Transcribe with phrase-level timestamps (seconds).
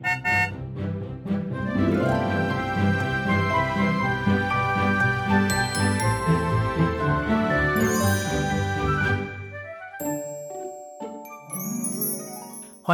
[0.00, 0.08] 欢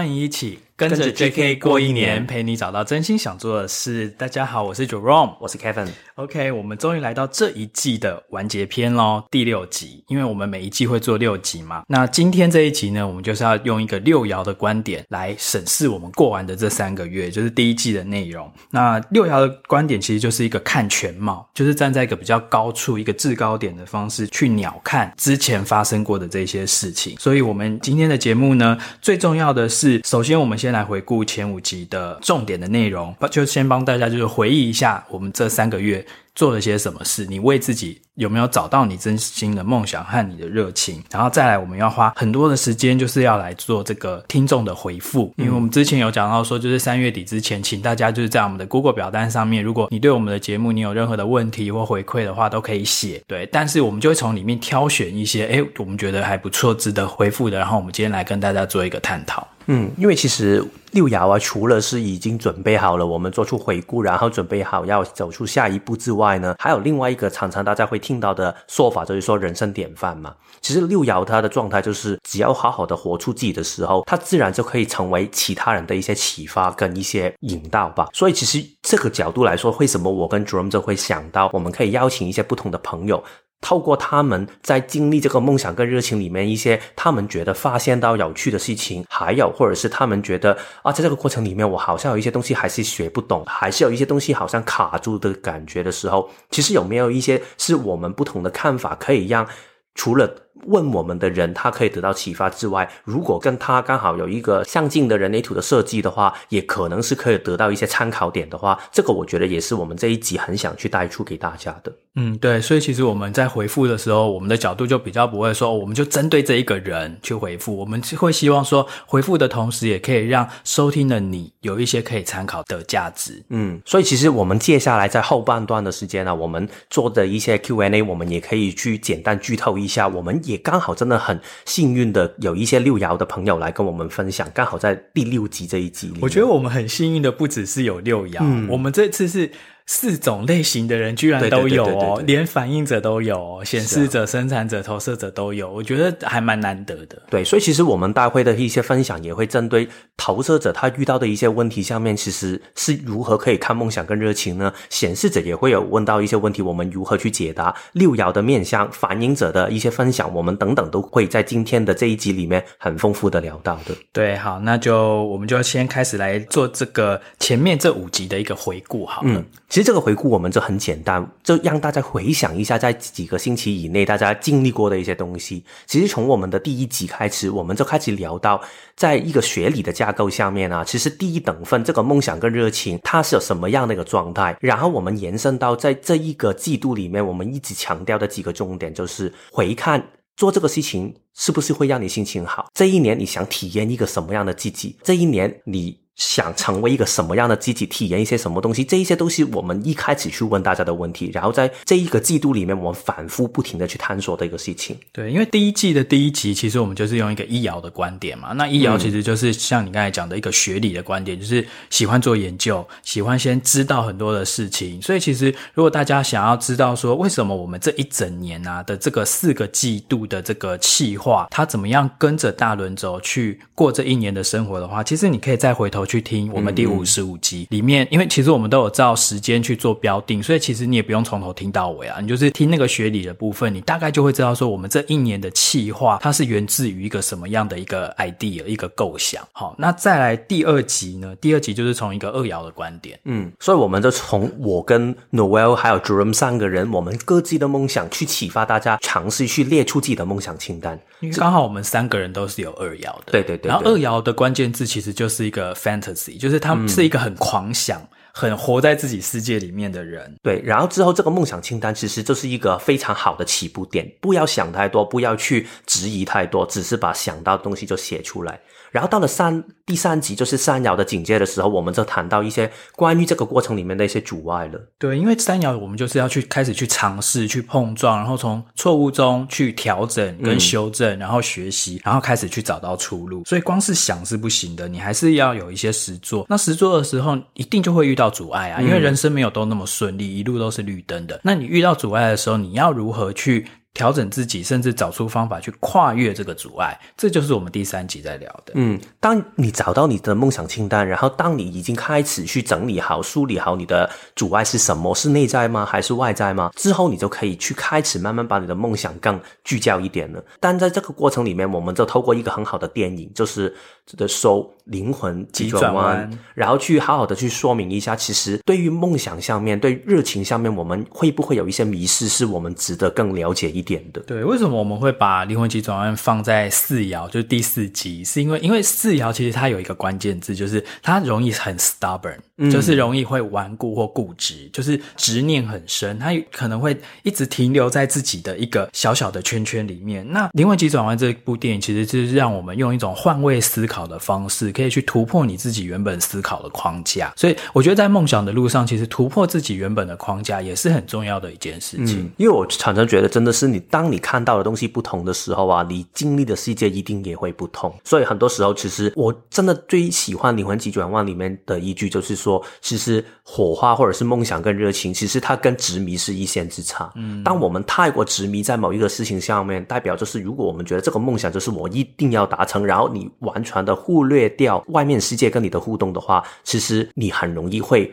[0.09, 0.61] 迎一起。
[0.76, 4.08] 跟着 JK 过一年，陪你找到真心想做的事。
[4.19, 5.87] 大家好，我是 Jerome，我是 Kevin。
[6.17, 10.03] OK，我们终于来到这一季的完结篇喽，第六集。
[10.08, 18.52] 因为我们每一季会做六集嘛，那今天这一集呢，我们就是要用一个六爻的观点来审视我们过完的这三个月，就是第一季的内容。
[18.72, 27.16] 那六爻的观点其实就是一个看全貌，就是站在一个比较高处、一个制高点的方式去鸟看之前发生过的这些事情。
[27.20, 36.02] 所以，我们今天的节目呢，最重要的是，首先我们先来回顾前五集的重点的内容，就先帮大家就是回忆一下我们这三个月
[36.34, 41.02] 做了些什么事，你为自己有没有找到你真心的梦想和你的热情？
[41.10, 53.23] 然后再来，我们要花很多的时间，就是要来做这个听众的回复，因为我们之前有讲到说，就是三月底之前，请大家就是在我们的 Google 表单上面，如果你对我们的节目你有任何的问题或回馈的话，都可以写。
[53.26, 59.46] 对，但是我们就会从里面挑选一些，诶，我们觉得还不错，值得回复的，然后我们今天来跟大家做一个探讨。
[59.66, 60.63] 嗯，因为其实
[60.95, 70.33] 六爻啊，除了是已经准备好了，我们做出回顾，然后准备好要走出下一步之外呢，还有另外一个常常大家会听到的说法，就是说人生典范嘛。
[70.61, 78.08] 其实六爻它的状态就是，只要好好的活出自己的时候，它自然就可以成为其他人的一些启发跟一些引导吧。
[78.12, 83.23] 所以其实这个角度来说，为什么我跟 Jerome 就会想到，我们可以邀请一些不同的朋友。
[83.65, 99.48] 透过他们在经历这个梦想跟热情里面一些他们觉得发现到有趣的事情，还有或者是他们觉得啊，在这个过程里面我好像有一些东西还是学不懂，还是有一些东西好像卡住的感觉的时候，其实有没有一些是我们不同的看法，可以让
[99.95, 111.93] 除了问我们的人，他可以得到启发之外，如果跟他刚好有一个相近的人类图的设计的话，也可能是可以得到一些参考点的话，这个我觉得也是我们这一集很想去带出给大家的。
[112.17, 123.43] 嗯，对，所以其实我们在回复的时候，我们的角度就比较不会说，我们就针对这一个人去回复，我们会希望说，回复的同时，也可以让收听的你有一些可以参考的价值。
[123.48, 139.50] 嗯，所以其实我们接下来在后半段的时间呢，我们做的一些 Q&A，我们也可以去简单剧透一下，我们也刚好真的很幸运的有一些六爻的朋友来跟我们分享，刚好在第六集这一集里，我觉得我们很幸运的不只是有六爻，嗯，我们这次是。
[139.86, 147.20] 四种类型的人居然都有哦，连反应者都有哦，显示者、生产者、投射者都有，我觉得还蛮难得的。
[147.28, 149.86] 对，所以其实我们大会的一些分享也会针对
[150.16, 154.72] 投射者他遇到的一些问题下面，其实是如何可以看梦想跟热情呢？
[154.88, 157.74] 显示者也会有问到一些问题，我们如何去解答？
[157.92, 163.94] 六爻的面向，反应者的一些分享，我们等等都会在今天的这一集里面很丰富的聊到的。
[164.12, 169.28] 对，好，那就我们就先开始来做这个前面这五集的一个回顾好了。
[169.30, 175.64] 嗯其实这个回顾我们就很简单，就让大家回想一下，在几个星期以内大家经历过的一些东西。
[175.84, 178.62] 其实从我们的第一集开始，我们就开始聊到，
[178.94, 184.56] 在一个学理的架构下面啊，其实第一等份这个梦想跟热情，它是有什么样的一个状态？
[184.60, 190.00] 然后我们延伸到在这一个季度里面，我们一直强调的几个重点，就是回看
[190.36, 192.68] 做这个事情是不是会让你心情好？
[192.72, 194.96] 这一年你想体验一个什么样的自己？
[195.02, 196.03] 这一年你。
[196.16, 204.97] 想成为一个什么样的自己，体验一些什么东西，这一些都是我们一开始去问大家的问题，然后在这一个季度里面，我们反复不停的去探索的一个事情。
[205.12, 208.52] 对，因为第一季的第一集，其实我们就是用一个一爻的观点嘛。
[208.52, 215.02] 那一爻其实就是像你刚才讲的一个学理的观点，就是喜欢做研究，喜欢先知道很多的事情。
[215.02, 226.03] 所以其实如果大家想要知道说，为什么我们这一整年啊的这个四个季度的这个企划，它怎么样跟着大轮轴去过这一年的生活的话，其实你可以再回头。
[226.04, 239.43] 去听我们第五十五集里面，因为其实我们都有照时间去做标定，所以其实你也不用从头听到尾啊，你就是听那个学理的部分，你大概就会知道说我们这一年的企划它是源自于一个什么样的一个 idea 一个构想。
[239.53, 241.34] 好，那再来第二集呢？
[241.41, 251.00] 第二集就是从一个二爻的观点，嗯，所以我们就从我跟 Noel 还有 Jerome 三个人，我们各自的梦想去启发大家，尝试去列出自己的梦想清单。
[251.20, 255.94] 因为刚好我们三个人都是有二爻的，对对对，对，然后二爻的关键字其实就是一个 fan。
[256.00, 260.35] Fantasy 就是他是一个很狂想、很活在自己世界里面的人。
[260.43, 268.61] 对，然后之后这个梦想清单其实就是一个非常好的起步点，不要想太多，不要去质疑太多，只是把想到的东西就写出来。
[268.94, 274.81] 然后到了三第三集，就是三爻的警戒的时候，我们就谈到一些关于这个过程里面的一些阻碍了。
[275.00, 283.43] 对，因为三爻我们就是要去开始去尝试、去碰撞，然后从错误中去调整跟修正，嗯、然后学习，然后开始去找到出路。
[283.44, 286.47] 所以光是想是不行的，你还是要有一些实作。
[286.49, 291.40] 那实作的时候，一定就会遇到阻碍啊，因为人生没有都那么顺利，一路都是绿灯的。
[291.43, 298.73] 那你遇到阻碍的时候，你要如何去调整自己，甚至找出方法去跨越这个阻碍，这就是我们第三集在聊的。
[298.75, 305.87] 嗯，当你找到你的梦想清单，然后当你已经开始去整理好、梳理好你的阻碍是什么，是内在吗？
[305.87, 306.73] 还是外在吗？
[306.75, 310.44] 之后你就可以去开始慢慢把你的梦想更聚焦一点了。
[310.58, 313.70] 但在这个过程里面，我们就透过一个很好的电影，就是
[314.17, 324.02] 《The Soul》灵魂急转弯，然后去好好的去说明一下，其实对于梦想上面、对热情上面，我们会不会有一些迷失，是我们值得更了解一点。
[324.12, 328.25] 的对，为什么我们会把灵魂急转弯放在四爻，就是第四集？
[328.25, 340.26] 是因为因为四爻其实它有一个关键字，就是它容易很 stubborn，嗯，就是容易会顽固或固执，就是执念很深，他可能会一直停留在自己的一个小小的圈圈里面。
[340.30, 347.32] 那灵魂急转弯这部电影其实就是让我们用一种换位思考的方式，可以去突破你自己原本思考的框架。
[347.36, 352.20] 所以我觉得在梦想的路上，其实突破自己原本的框架也是很重要的一件事情。
[352.20, 353.64] 嗯，因为我常常觉得，真的是。
[353.74, 357.92] 你当你看到的东西不同的时候啊，你经历的世界一定也会不同。
[358.04, 367.11] 所以很多时候，其实我真的最喜欢《灵魂急转弯》里面的一句，就是说，其实火花或者是梦想跟热情，其实它跟执迷是一线之差。
[367.17, 378.12] 嗯，当我们太过执迷在某一个事情上面，代表就是如果我们觉得这个梦想就是我一定要达成，然后你完全的忽略掉外面世界跟你的互动的话，其实你很容易会。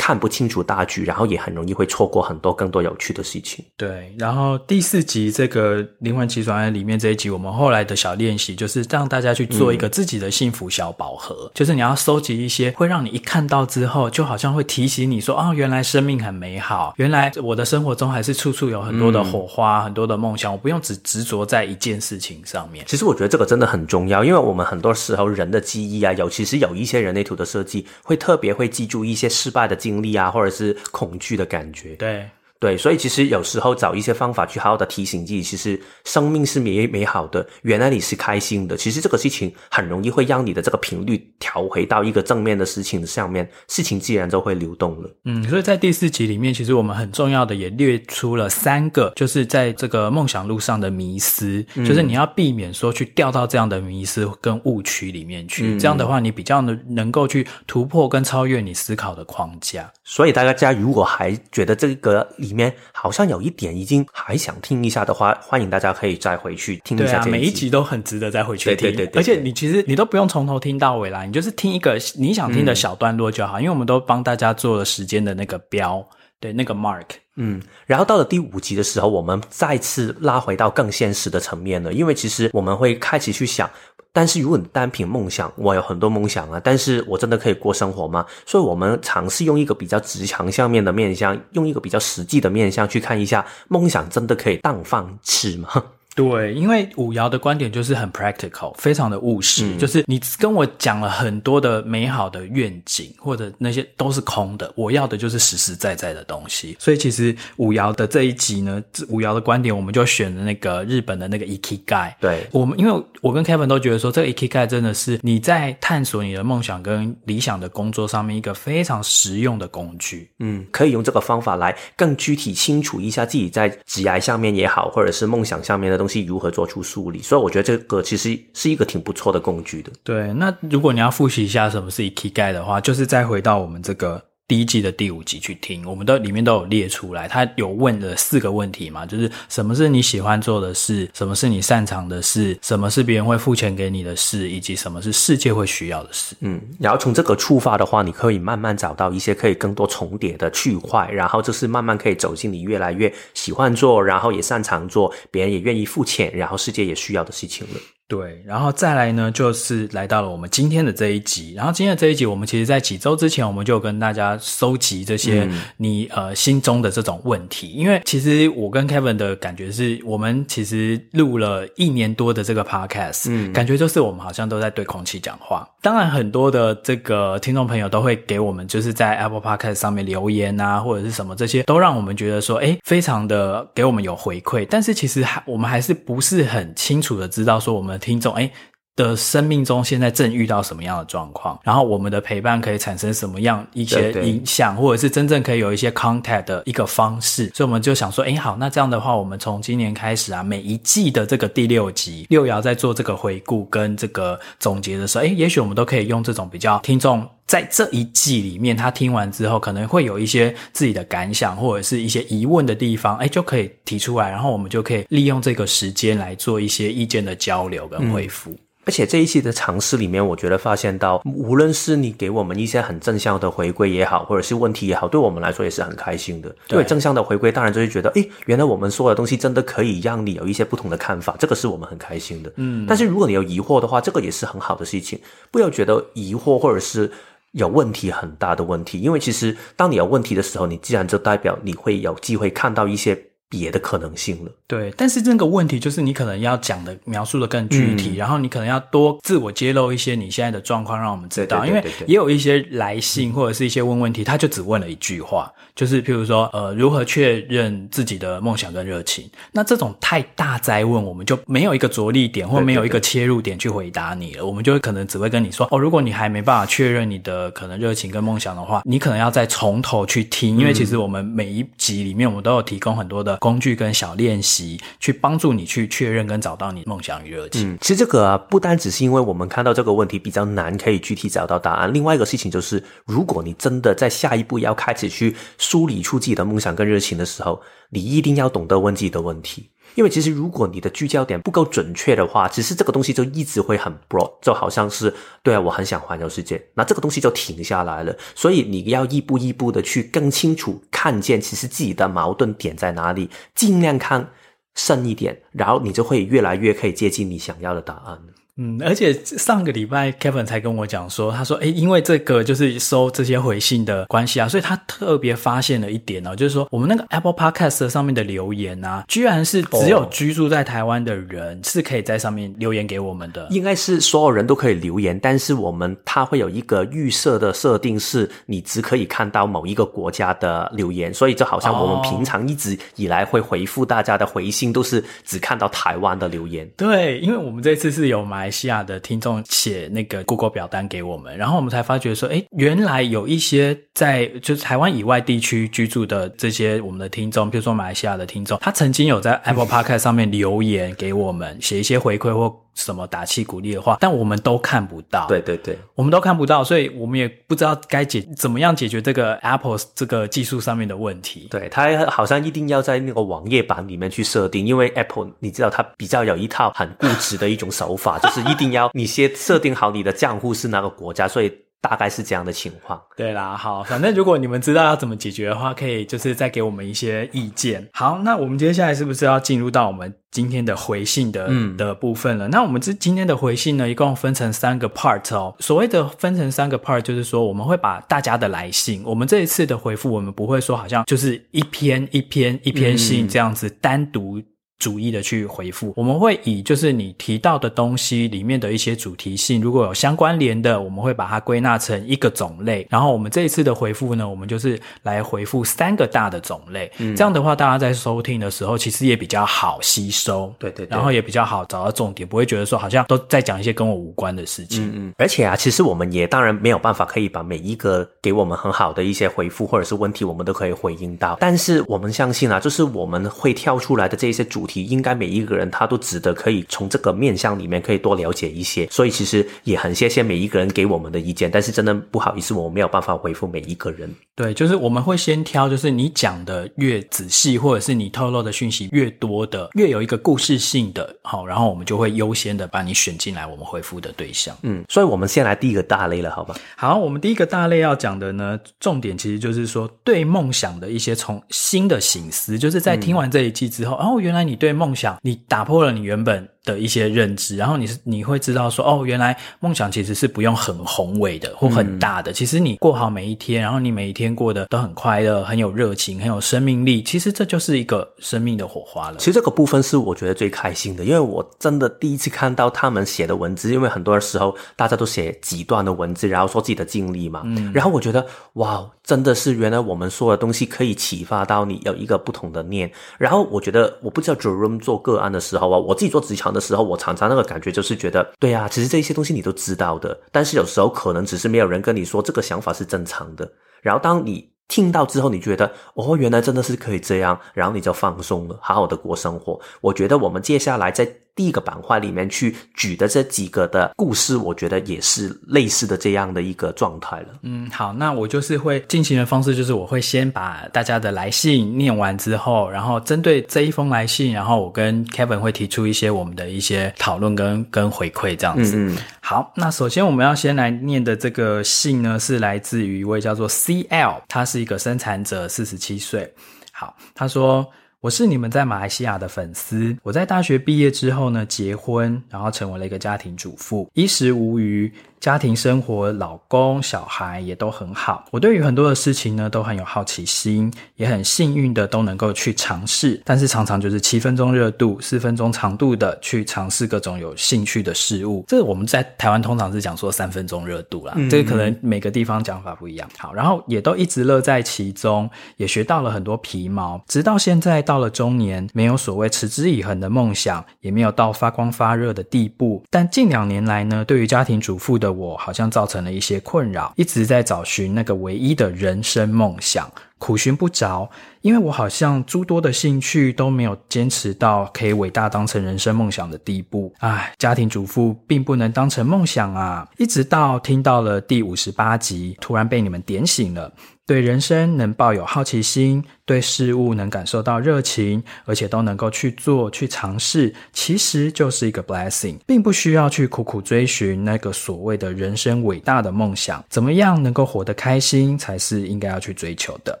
[0.04, 3.64] 看不清楚大局，然后也很容易会错过很多更多有趣的事情。
[3.76, 22.84] 对，然后第四集这个灵魂奇转弯里面这一集，我们后来的小练习就是让大家去做一个自己的幸福小宝盒，嗯、就是你要收集一些会让你一看到之后，就好像会提醒你说，哦，原来生命很美好，原来我的生活中还是处处有很多的火花，嗯、很多的梦想，我不用只执着在一件事情上面。
[22.88, 31.94] 其实我觉得这个真的很重要，因为我们很多时候人的记忆啊，尤其是有一些人类图的设计，会特别会记住一些失败的经经历啊，或者是恐惧的感觉。
[31.96, 32.26] 对。
[32.62, 38.76] 对，所以其实有时候找一些方法去好好的提醒自己，其实生命是美美好的，原来你是开心的。
[38.76, 45.10] 其实这个事情很容易会让你的这个频率调回到一个正面的事情上面，事情自然就会流动了。
[45.24, 55.66] 嗯，所以在第四集里面，其实我们很重要的也列出了三个，就是在这个梦想路上的迷失，嗯、就是你要避免说去掉到这样的迷失跟误区里面去。
[55.66, 59.90] 嗯、这样的话，你比较能能够去突破跟超越你思考的框架。
[60.04, 67.30] 所以大家如果还觉得这个里面好像有一点已经还想听一下的话，欢迎大家可以再回去听一下这一。
[67.30, 68.78] 对啊，每一集都很值得再回去听。
[68.78, 76.04] 对对对，对，而且你其实你都不用从头听到尾啦，你就是听一个你想听的小段落就好，嗯、因为我们都帮大家做了时间的那个标，
[76.40, 77.06] 对那个 mark。
[77.36, 83.70] 嗯，然后到了第五集的时候，我们再次拉回到更现实的层面了，因为其实我们会开始去想。
[84.12, 88.26] 但是如果你单凭梦想，我有很多梦想啊，但是我真的可以过生活吗？
[88.44, 95.68] 所以我们尝试用一个比较直强向面的面相，用一个比较实际的面相去看一下，梦想真的可以当饭吃吗？
[96.14, 106.76] 对，因为五爻的观点就是很 practical，非常的务实，嗯、就是你跟我讲了很多的美好的愿景，或者那些都是空的，我要的就是实实在在的东西。
[106.78, 112.12] 所以其实五爻的这一集呢，五爻的观点，我们就选了那个日本的那个 Ikigai。
[112.20, 120.30] 对，我们因为我跟 Kevin 都觉得说，这个 Ikigai 真的是你在探索你的梦想跟理想的工作上面一个非常实用的工具。
[120.40, 129.92] 嗯，可以用这个方法来更具体清楚一下自己在职涯上面也好，或者是梦想上面的东西如何做出梳理，所以我觉得这个其实是一个挺不错的工具的。
[130.02, 134.20] 对，那如果你要复习一下什么是 e k i g a i 的话，就是再回到我们这个。
[134.48, 137.26] 第一季的第五集去听，我们都里面都有列出来。
[137.26, 146.36] 他有问了四个问题嘛，就是什么是你喜欢做的事，什么是你擅长的事，什么是别人会付钱给你的事，以及什么是世界会需要的事。
[146.40, 157.80] 嗯，然后从这个出发的话，你可以慢慢找到一些可以更多重叠的区块，然后就是慢慢可以走进你越来越喜欢做，然后也擅长做，别人也愿意付钱，然后世界也需要的事情了。
[158.12, 161.54] 对，然后再来呢，就是来到了我们今天的这一集。
[161.56, 167.68] 然后今天的这一集，我们其实在几周之前，我们就跟大家收集这些你、嗯、呃心中的这种问题。
[167.68, 175.66] 因为其实我跟 Kevin 的感觉是，我们其实录了一年多的这个 Podcast，嗯，感觉就是我们好像都在对空气讲话。
[175.80, 184.66] 当然，很多的这个听众朋友都会给我们就是在 Apple Podcast 上面留言啊，或者是什么这些，都让我们觉得说，哎，非常的给我们有回馈。
[184.68, 187.98] 但是其实还我们还是不是很清楚的知道说我们。
[188.02, 188.50] 听众哎
[188.94, 207.26] 的生命中现在正遇到什么样的状况，然后我们的陪伴可以产生什么样一些影响，或者是真正可以有一些 contact 的一个方式，所以我们就想说，哎，好，那这样的话，我们从今年开始啊，每一季的这个第六集，六爻在做这个回顾跟这个总结的时候，哎，也许我们都可以用这种比较听众。
[207.44, 218.50] 在这一季里面，他听完之后可能会有一些自己的感想，或者是一些疑问的地方，哎，就可以提出来，然后我们就可以利用这个时间来做一些意见的交流跟回复。
[218.50, 226.48] 嗯而且这一期的尝试里面，我觉得发现到，无论是你给我们一些很正向的回归也好，或者是问题也好，对我们来说也是很开心的。
[226.66, 232.52] 对，因为正向的回归，当然就是觉得，诶，原来我们说的东西真的可以让你有一些不同的看法，这个是我们很开心的。
[232.56, 235.18] 嗯，但是如果你有疑惑的话，这个也是很好的事情，
[235.52, 237.08] 不要觉得疑惑或者是
[237.52, 243.26] 有问题很大的问题，因为其实当你有问题的时候，你既然就代表你会有机会看到一些。
[243.52, 251.60] 别的可能性了，对，但是这个问题就是你可能要讲的描述的更具体，嗯，然后你可能要多自我揭露一些你现在的状况，让我们知道。
[251.60, 259.28] 对对对对对，因为也有一些来信或者是一些问问题，他就只问了一句话，就是譬如说，呃，如何确认自己的梦想跟热情？
[259.52, 264.46] 那这种太大灾问，我们就没有一个着力点，或没有一个切入点去回答你了。
[264.46, 277.72] 我们就会可能只会跟你说，哦，如果你还没办法确认你的可能热情跟梦想的话，你可能要再从头去听，因为其实我们每一集里面，我们都有提供很多的工具跟小练习，去帮助你去确认跟找到你梦想与热情。
[277.72, 281.92] 嗯，其实这个啊，不单只是因为我们看到这个问题比较难，可以具体找到答案。
[281.92, 289.71] 另外一个事情就是，如果你真的在下一步要开始去梳理出自己的梦想跟热情的时候，你一定要懂得问自己的问题。
[289.94, 298.16] 因为其实，如果你的聚焦点不够准确的话，其实这个东西就一直会很 broad，就好像是对啊，我很想环游世界，那这个东西就停下来了。
[298.34, 304.30] 所以你要一步一步的去更清楚看见，其实自己的矛盾点在哪里，尽量看
[304.74, 308.18] 深一点，然后你就会越来越可以接近你想要的答案。
[308.58, 323.48] 嗯，而且上个礼拜 Kevin 才跟我讲说，他说，哎，因为这个就是收这些回信的关系啊，所以他特别发现了一点哦，就是说我们那个 Apple Podcast 上面的留言啊，居然是只有居住在台湾的人是可以在上面留言给我们的。
[323.48, 336.70] 应该是所有人都可以留言，但是我们它会有一个预设的设定，是你只可以看到某一个国家的留言，所以就好像我们平常一直以来会回复大家的回信，都是只看到台湾的留言。
[336.76, 338.41] 对，因为我们这次是有买。
[338.42, 352.61] 马来西亚的听众写那个 Google 表单给我们，然后我们才发觉说，哎，原来有一些在就是台湾以外地区居住的这些我们的听众，比如说马来西亚的听众，他曾经有在 Apple Podcast 上面留言给我们，写一些回馈或。
[352.74, 355.26] 什么打气鼓励的话，但我们都看不到。
[355.26, 361.48] 对对对，我们都看不到，所以我们也不知道该解怎么样解决这个 Apple 这个技术上面的问题。
[361.50, 371.52] 对，它好像一定要在那个网页版里面去设定，因为 Apple 你知道它比较有一套很固执的一种手法，就是一定要你先设定好你的账户是哪个国家，所以。
[371.82, 372.98] 大概是这样的情况。
[373.16, 377.86] 对啦，好，反正如果你们知道要怎么解决的话，可以就是再给我们一些意见。
[377.92, 382.48] 好，那我们接下来是不是要进入到我们今天的回信的、嗯、的部分了？
[382.48, 385.54] 那我们这今天的回信呢，一共分成三个 part 哦。
[385.58, 394.40] 所谓的分成三个 part，就是说我们会把大家的来信，我们这一次的回复，我们不会说好像就是一篇一篇一篇信这样子单独。
[394.82, 402.84] 逐一的去回复，我们会以就是你提到的东西里面的一些主题性，如果有相关联的，我们会把它归纳成一个种类。
[402.90, 406.90] 然后我们这一次的回复呢，我们就是来回复三个大的种类。
[406.98, 410.52] 嗯，这样的话，大家在收听的时候，其实也比较好吸收。
[410.58, 414.84] 对对，对，然后也比较好找到重点，不会觉得说好像都在讲一些跟我无关的事情。
[414.88, 415.12] 嗯嗯。
[415.16, 421.36] 而且啊，其实我们也当然没有办法可以把每一个给我们很好的一些回复或者是问题，我们都可以回应到。
[421.38, 425.52] 但是我们相信啊，就是我们会跳出来的这一些主题，应该每一个。
[425.52, 434.10] 人他都值得可以从这个面向里面可以多了解一些，所以其实也很谢谢每一个人给我们的意见，但是真的不好意思，我没有办法回复每一个人。
[434.34, 444.56] 对，就是我们会先挑，就是你讲的越仔细，或者是你透露的讯息越多的，越有一个故事性的，好，然后我们就会优先的把你选进来，我们回复的对象。
[444.62, 446.56] 嗯，所以我们先来第一个大类了，好吧？
[446.76, 469.16] 好，我们第一个大类要讲的呢，重点其实就是说对梦想的一些从新的醒思，就是在听完这一季之后，嗯、哦，原来你对梦想，你打破了你原本的一些认知，然后你是你会知道说，哦，原来梦想其实是不用很宏伟的或很大的，嗯、其实你过好每一天，然后你每一天过得都很快乐，很有热情，很有生命力，其实这就是一个生命的火花了。
[469.18, 493.50] 其实这个部分是我觉得最开心的，因为我真的第一次看到他们写的文字，因为很多的时候大家都写几段的文字，然后说自己的经历嘛，嗯，然后我觉得哇，真的是原来我们说的东西可以启发到你有一个不同的念，然后我觉得我不知道 Jerome 做个案的时候啊，我自己做职场的时候，我常常那个感觉就是觉得，对啊，其实这些东西你都知道的，但是有时候可能只是没有人跟你说这个想法是正常的。
[493.80, 499.58] 然后当你听到之后，你觉得哦，原来真的是可以这样，然后你就放松了，好好的过生活。
[499.80, 501.16] 我觉得我们接下来在。
[501.34, 507.28] 第一个板块里面去举的这几个的故事，我觉得也是类似的这样的一个状态了。
[507.42, 518.76] 嗯，好，那我就是会进行的方式，就是我会先把大家的来信念完之后，然后针对这一封来信，然后我跟 Kevin 会提出一些我们的一些讨论跟跟回馈这样子。
[518.76, 526.30] 嗯，嗯，好，那首先我们要先来念的这个信呢，是来自于一位叫做 CL，他是一个生产者，四十七岁。
[526.72, 527.66] 好，他说。
[528.02, 529.96] 我是你们在马来西亚的粉丝。
[530.02, 534.92] 我在大学毕业之后呢，结婚，然后成为了一个家庭主妇，衣食无余。
[535.22, 538.24] 家庭生活，老公、小孩也都很好。
[538.32, 543.22] 我对于很多的事情呢，都很有好奇心，也很幸运的都能够去尝试。
[543.24, 548.44] 但是常常就是七分钟热度、四分钟长度的去尝试各种有兴趣的事物。
[548.48, 553.08] 这个我们在台湾通常是讲说三分钟热度啦，这个可能每个地方讲法不一样。
[553.16, 557.00] 好，然后也都一直乐在其中，也学到了很多皮毛。
[557.06, 562.82] 直到现在到了中年，没有所谓持之以恒的梦想，也没有到发光发热的地步。
[562.90, 576.92] 但近两年来呢，对于家庭主妇的我好像造成了一些困扰，一直在找寻那个唯一的人生梦想，苦寻不着，因为我好像诸多的兴趣都没有坚持到可以伟大当成人生梦想的地步。
[576.98, 579.88] 唉，家庭主妇并不能当成梦想啊！
[579.98, 583.72] 一直到听到了第五十八集，突然被你们点醒了。
[584.04, 596.64] 对人生能抱有好奇心，对事物能感受到热情，而且都能够去做、去尝试，其实就是一个 blessing，并不需要去苦苦追寻那个所谓的人生伟大的梦想。
[596.70, 600.00] 怎么样能够活得开心，才是应该要去追求的。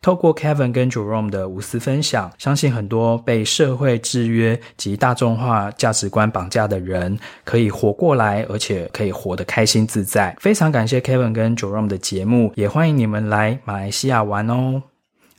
[0.00, 10.34] 透过 Kevin 跟 Jerome 的无私分享，相信很多被社会制约及大众化价值观绑架的人，可以活过来，而且可以活得开心自在。
[10.40, 13.58] 非常感谢 Kevin 跟 Jerome 的节目，也欢迎你们来。
[13.66, 14.82] 马来西亚玩哦，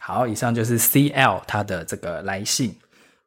[0.07, 2.75] 好，以上就是 CL 他的这个来信。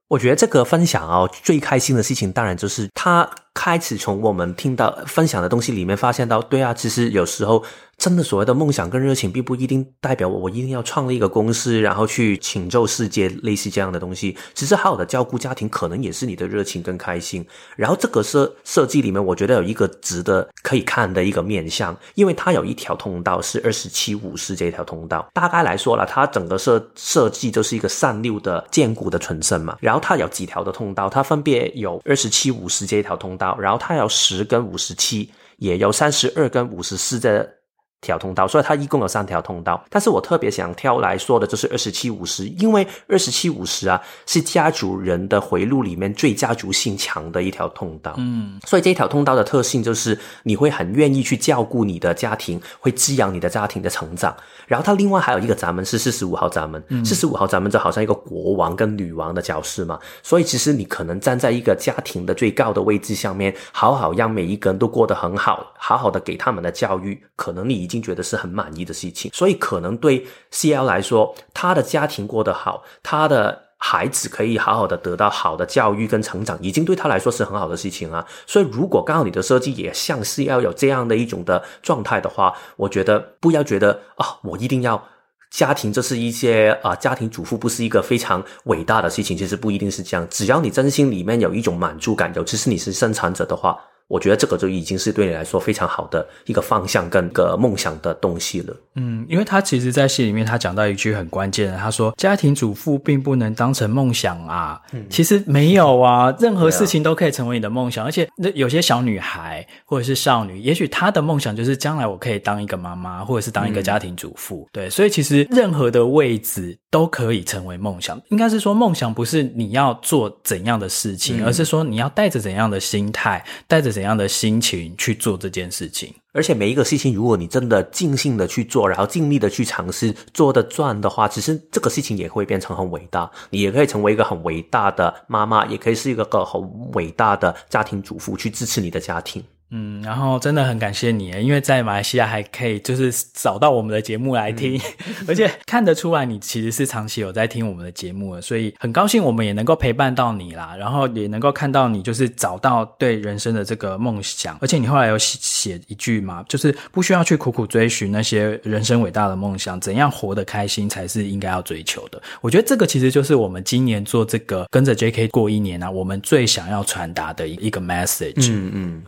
[0.06, 7.64] 我觉得这个分享哦，最开心的事情当然就是他开始从我们听到分享的东西里面发现到，对啊，其实有时候。
[7.98, 14.36] 真的所谓的梦想跟热情，并不一定代表我我一定要创立一个公司，然后去拯救世界，类似这样的东西。
[14.54, 17.44] 其实好好的照顾家庭，可能也是你的热情跟开心。
[17.74, 25.28] 然后这个设设计里面，我觉得有一个值得可以看的一个面向，因为它有一条通道是二十七五十这条通道。
[25.34, 29.76] 大概来说了，它整个设设计就是一个三六的荐骨的存身嘛。
[29.80, 37.57] 然后它有几条的通道，它分别有二十七五十这一条通道，然后它有十跟五十七，也有三十二跟五十四的。
[38.00, 39.84] 条通道，所以它一共有三条通道。
[39.90, 48.14] 但是我特别想挑来说的就是二十七五十，因为二十七五十啊是家族人的回路里面最家族性强的一条通道。
[48.18, 54.36] 嗯，所以这条通道的特性就是你会很愿意去照顾你的家庭，会滋养你的家庭的成长。
[54.68, 59.98] 然后它另外还有一个闸门是四十五号闸门，四十五号闸门就好像一个国王跟女王的角色嘛。
[60.22, 67.87] 所以其实你可能站在一个家庭的最高的位置上面，好好让每一个人都过得很好，好好的给他们的教育，可能你。
[67.88, 78.26] 已经觉得是很满意的事情，所以可能对 CL 来说，他的家庭过得好，他的孩子可以好好的得到好的教育跟成长，已经对他来说是很好的事情啊。
[78.46, 85.02] 所以如果刚好你的设计也像 CL 有这样的一种的状态的话，我觉得不要觉得啊、我一定要
[85.50, 90.26] 家庭，这是一些啊、家庭主妇不是一个非常伟大的事情，其实不一定是这样。
[90.28, 93.78] 只要你真心里面有一种满足感，尤其是你是生产者的话。
[94.08, 98.74] 我觉得这个就已经是对你来说非常好的一个方向跟个梦想的东西了。
[98.94, 104.80] 嗯，因为他其实，在戏里面他讲到一句很关键的，他说：“家庭主妇并不能当成梦想啊。
[104.92, 108.04] 嗯”其实没有啊，任何事情都可以成为你的梦想。
[108.04, 114.66] 啊、而且，那有些小女孩或者是少女，也许她的梦想就是将来我可以当一个妈妈，或者是当一个家庭主妇。
[114.68, 118.18] 嗯、对，所以其实任何的位置都可以成为梦想。
[118.30, 123.97] 应该是说，梦想不是你要做怎样的事情，嗯、而是说你要带着怎样的心态，带着。
[123.98, 126.14] 怎样的心情去做这件事情。
[126.32, 133.28] 而且每一个事情，如果你真的尽兴的去做，然后尽力的去尝试做的赚的话，其实这个事情也会变成很伟大。
[133.50, 139.42] 你也可以成为一个很伟大的妈妈，也可以是一个个很伟大的家庭主妇，去支持你的家庭。
[139.70, 162.18] 嗯，然后真的很感谢你，因为在马来西亚还可以就是找到我们的节目来听，嗯、 而且看得出来你其实是长期有在听我们的节目的，所以很高兴我们也能够陪伴到你啦，然后也能够看到你就是找到对人生的这个梦想，而且你后来有写写一句嘛，就是不需要去苦苦追寻那些人生伟大的梦想，怎样活得开心才是应该要追求的。
[162.40, 168.50] 我觉得这个其实就是我们今年做这个跟着 JK 过一年啊，我们最想要传达的一个 message。
[168.50, 169.02] 嗯嗯。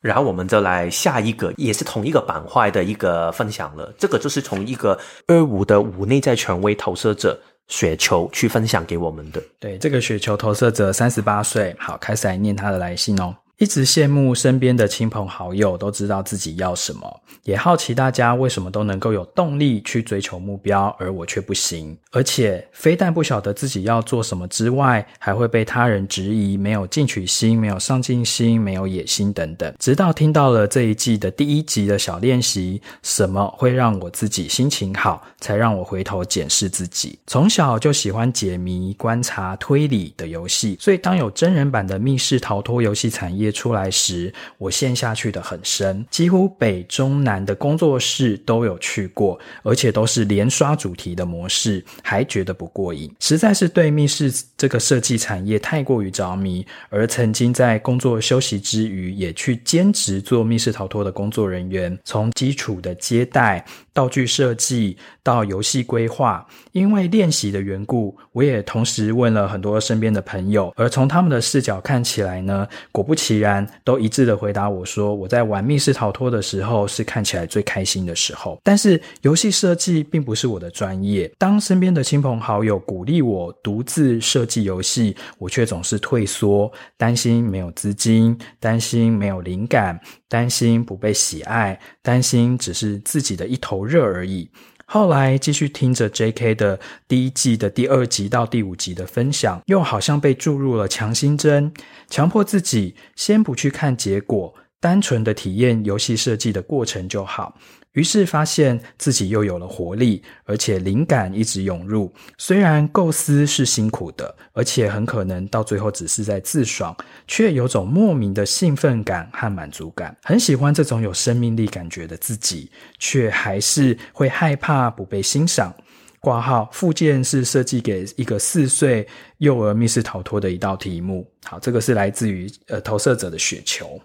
[0.00, 3.92] 然后我们就来下一个，也是同一个板块的一个分享了。
[3.98, 9.42] 这个就是从一个二五的五内在权威投射者雪球去分享给我们的。
[9.58, 13.34] 对，这个雪球投射者三十八岁，好，开始来念他的来信哦。
[13.58, 21.98] 一直羡慕身边的亲朋好友都知道自己要什么，也好奇大家为什么都能够有动力去追求目标，而我却不行。
[22.12, 29.74] 而且非但不晓得自己要做什么之外，还会被他人质疑没有进取心、没有上进心、没有野心等等。
[29.80, 37.18] 直到听到了这一季的第一集的小练习，什么会让我自己心情好，才让我回头检视自己。
[37.26, 63.64] 从小就喜欢解谜、观察、推理的游戏，所以当有真人版的密室逃脱游戏产业出来时，我陷下去的很深，几乎北中南的工作室都有去过，而且都是连刷主题的模式，还觉得不过瘾，实在是对密室这个设计产业太过于着迷，而曾经在工作休息之余，也去兼职做密室逃脱的工作人员，从基础的接待、
[63.98, 78.56] 道具设计到游戏规划，因为练习的缘故，我也同时问了很多身边的朋友，而从他们的视角看起来呢，果不其然，都一致的回答我说，我在玩密室逃脱的时候是看起来最开心的时候。
[78.62, 89.98] 但是游戏设计并不是我的专业，当身边的亲朋好友鼓励我独自设计游戏，我却总是退缩，担心没有资金，担心没有灵感。
[90.30, 94.48] 担心不被喜爱，担心只是自己的一头热而已。
[94.86, 96.54] 后来继续听着 J.K.
[96.54, 101.70] 的第一季的第二集到第五集的分享，又好像被注入了强心针，
[102.08, 107.54] 强迫自己先不去看结果，单纯的体验游戏设计的过程就好。
[107.98, 112.12] 于是发现自己又有了活力，而且灵感一直涌入。
[112.36, 120.16] 虽然构思是辛苦的，而且很可能到最后只是在自爽，却有种莫名的兴奋感和满足感。
[120.22, 125.74] 很喜欢这种有生命力感觉的自己，却还是会害怕不被欣赏。
[126.20, 129.04] 挂号附件是设计给一个四岁
[129.38, 131.28] 幼儿密室逃脱的一道题目。
[131.44, 134.00] 好，这个是来自于呃投射者的雪球。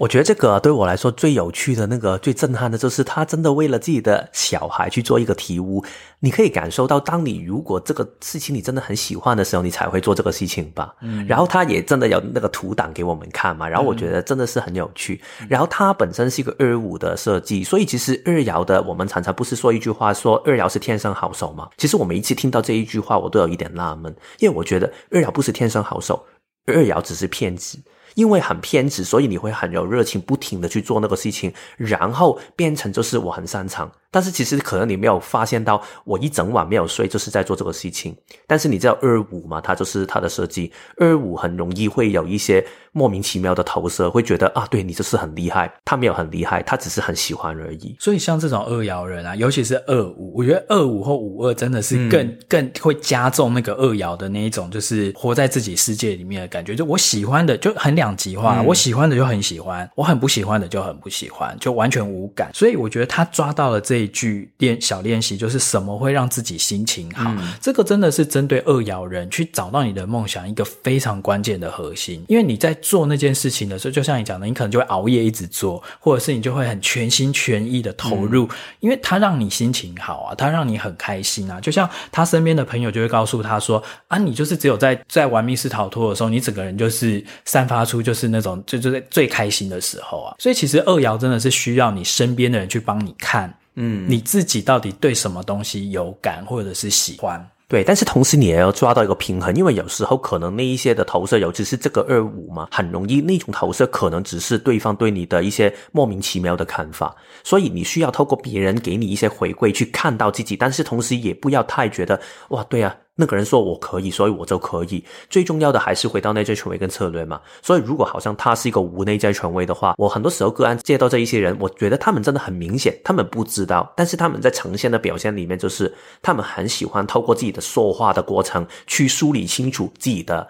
[0.00, 5.84] 我觉得这个对我来说最有趣的那个最震撼的就是他真的为了自己的小孩去做一个题屋，
[6.20, 10.94] 你可以感受到，当你如果这个事情你真的很喜欢的时候，你才会做这个事情吧。
[11.02, 15.20] 嗯，然后他也真的有那个图档给我们看嘛，然后我觉得真的是很有趣。
[15.42, 21.68] 嗯，然后他本身是一个二五的设计，所以其实二爻的我们常常不是说一句话说二爻是天生好手嘛？
[21.76, 26.24] 其实我每一次听到这一句话，我都有一点纳闷，因为我觉得二爻不是天生好手，
[26.64, 27.78] 二爻只是骗子。
[28.20, 33.90] 因为很偏执，所以你会很有热情，不停的去做那个事情，然后变成就是我很擅长。
[34.10, 38.16] 但是其实可能你没有发现到，我一整晚没有睡，就是在做这个事情。
[38.46, 39.60] 但是你知道二五嘛？
[39.60, 45.72] 它就是它的设计，二五很容易会有一些莫名其妙的投射，会觉得啊，对你就是很厉害。
[45.84, 47.94] 他没有很厉害，他只是很喜欢而已。
[48.00, 56.74] 所以像这种二爻人啊，尤其是二五，我觉得二五或五二真的是更、嗯、更会加重那个二爻的那一种，就是活在自己世界里面的感觉。
[56.74, 62.50] 就我喜欢的就很两极化，嗯、我喜欢的就很喜欢，我很不喜欢的就很不喜欢，就完全无感。
[62.52, 63.99] 所以我觉得他抓到了这。
[64.00, 67.30] 这句练小练习就是什么会让自己心情好？
[67.36, 72.24] 嗯、这个真的是针对二爻人去找到你的梦想一个非常关键的核心。
[72.26, 81.60] 因为你在做那件事情的时候，就像你讲的，你可能就会熬夜一直做，或者是你就会很全心全意的投入，嗯、因为它让你心情好啊，它让你很开心啊。
[81.60, 93.52] 就像他身边的朋友就会告诉他说：“啊，你就是只有在在玩密室逃脱的时候，你整个人就是散发出就是那种就就在最开心的时候啊。”所以其实二爻真的是需要你身边的人去帮你看。
[93.74, 97.48] 嗯，你自己到底对什么东西有感或者是喜欢？
[97.68, 112.96] 对，但是同时你也要抓到一个平衡，因为有时候可能那一些的投射，尤其是这个二五嘛，很容易那种投射可能只是对方对你的一些莫名其妙的看法，所以你需要透过别人给你一些回馈去看到自己，但是同时也不要太觉得哇，对啊。
[113.20, 115.04] 那个人说我可以，所以我就可以。
[115.28, 117.38] 最重要的还是回到内在权威跟策略嘛。
[117.60, 130.48] 所以如果好像他是一个无内在权威的话，我很多时候个案接到这一些人，我觉得他们真的很明显，他们不知道，但是他们在呈现的表现里面，就是他们很喜欢透过自己的说话的过程去梳理清楚自己的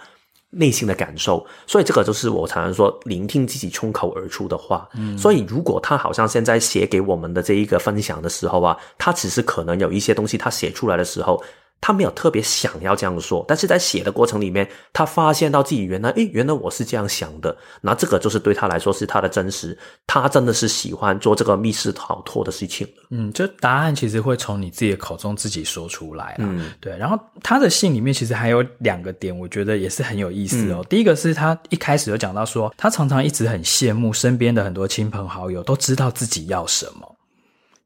[0.50, 1.44] 内心的感受。
[1.66, 4.88] 所以这个就是我常常说，聆听自己冲口而出的话。
[4.94, 11.42] 嗯，所以如果他好像现在写给我们的这一个分享的时候啊，他只是可能有一些东西他写出来的时候。
[11.80, 17.56] 他没有特别想要这样说，但是在写的过程里面，他发现到自己原来，诶，原来我是这样想的。
[17.80, 22.86] 那这个就是对他来说是他的真实，他真的是喜欢做这个密室逃脱的事情。
[23.08, 26.36] 嗯，就答案其实会从你自己的口中自己说出来。
[26.38, 26.96] 嗯，对。
[26.98, 30.80] 然后他的信里面其实还有两个点，我觉得也是很有意思哦。
[30.82, 37.16] 嗯，第一个是他一开始就讲到说，他常常一直很羡慕身边的很多亲朋好友都知道自己要什么。